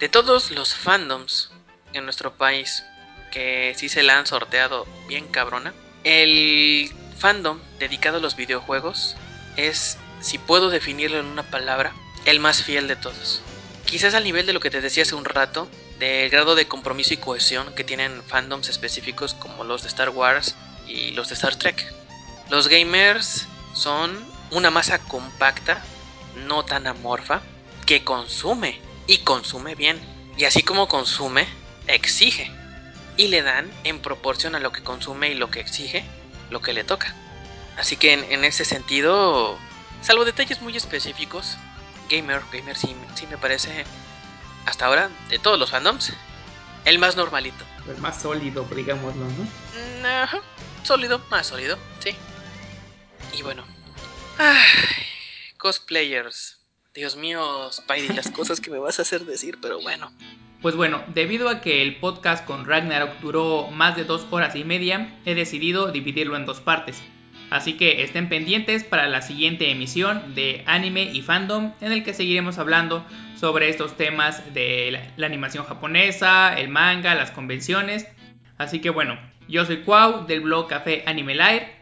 [0.01, 1.51] De todos los fandoms
[1.93, 2.83] en nuestro país
[3.31, 9.15] que sí se la han sorteado bien cabrona, el fandom dedicado a los videojuegos
[9.57, 11.93] es, si puedo definirlo en una palabra,
[12.25, 13.43] el más fiel de todos.
[13.85, 17.13] Quizás al nivel de lo que te decía hace un rato, del grado de compromiso
[17.13, 20.55] y cohesión que tienen fandoms específicos como los de Star Wars
[20.87, 21.93] y los de Star Trek.
[22.49, 23.45] Los gamers
[23.75, 24.17] son
[24.49, 25.79] una masa compacta,
[26.47, 27.43] no tan amorfa,
[27.85, 29.99] que consume y consume bien.
[30.37, 31.47] Y así como consume,
[31.87, 32.51] exige.
[33.17, 36.03] Y le dan en proporción a lo que consume y lo que exige,
[36.49, 37.15] lo que le toca.
[37.77, 39.57] Así que en, ese sentido,
[40.01, 41.57] Salvo detalles muy específicos,
[42.09, 43.85] Gamer, Gamer sí, sí me parece,
[44.65, 46.11] hasta ahora, de todos los fandoms,
[46.85, 47.63] el más normalito.
[47.87, 50.07] El más sólido, digámoslo, ¿no?
[50.07, 50.41] Ajá,
[50.83, 52.15] sólido, más sólido, sí.
[53.33, 53.63] Y bueno.
[54.37, 54.65] Ay,
[55.57, 56.60] cosplayers.
[56.93, 60.11] Dios mío, Spidey, las cosas que me vas a hacer decir, pero bueno.
[60.61, 64.65] Pues bueno, debido a que el podcast con Ragnarok duró más de dos horas y
[64.65, 67.01] media, he decidido dividirlo en dos partes.
[67.49, 72.13] Así que estén pendientes para la siguiente emisión de Anime y Fandom, en el que
[72.13, 73.05] seguiremos hablando
[73.39, 78.05] sobre estos temas de la, animación japonesa, el manga, las convenciones.
[78.57, 79.17] Así que bueno,
[79.47, 81.80] yo soy Cuau del blog Café Anime Live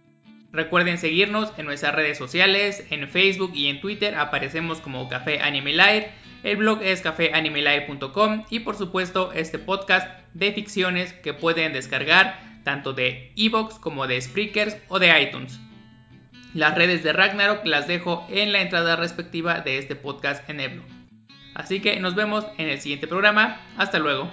[0.51, 5.73] Recuerden seguirnos en nuestras redes sociales, en Facebook y en Twitter aparecemos como Café Anime
[5.73, 6.11] Live.
[6.41, 12.93] El blog es cafeanimelive.com y por supuesto este podcast de ficciones que pueden descargar tanto
[12.93, 15.59] de Evox como de Spreakers o de iTunes.
[16.55, 20.71] Las redes de Ragnarok las dejo en la entrada respectiva de este podcast en el
[20.71, 20.85] blog.
[21.53, 23.61] Así que nos vemos en el siguiente programa.
[23.77, 24.31] Hasta luego.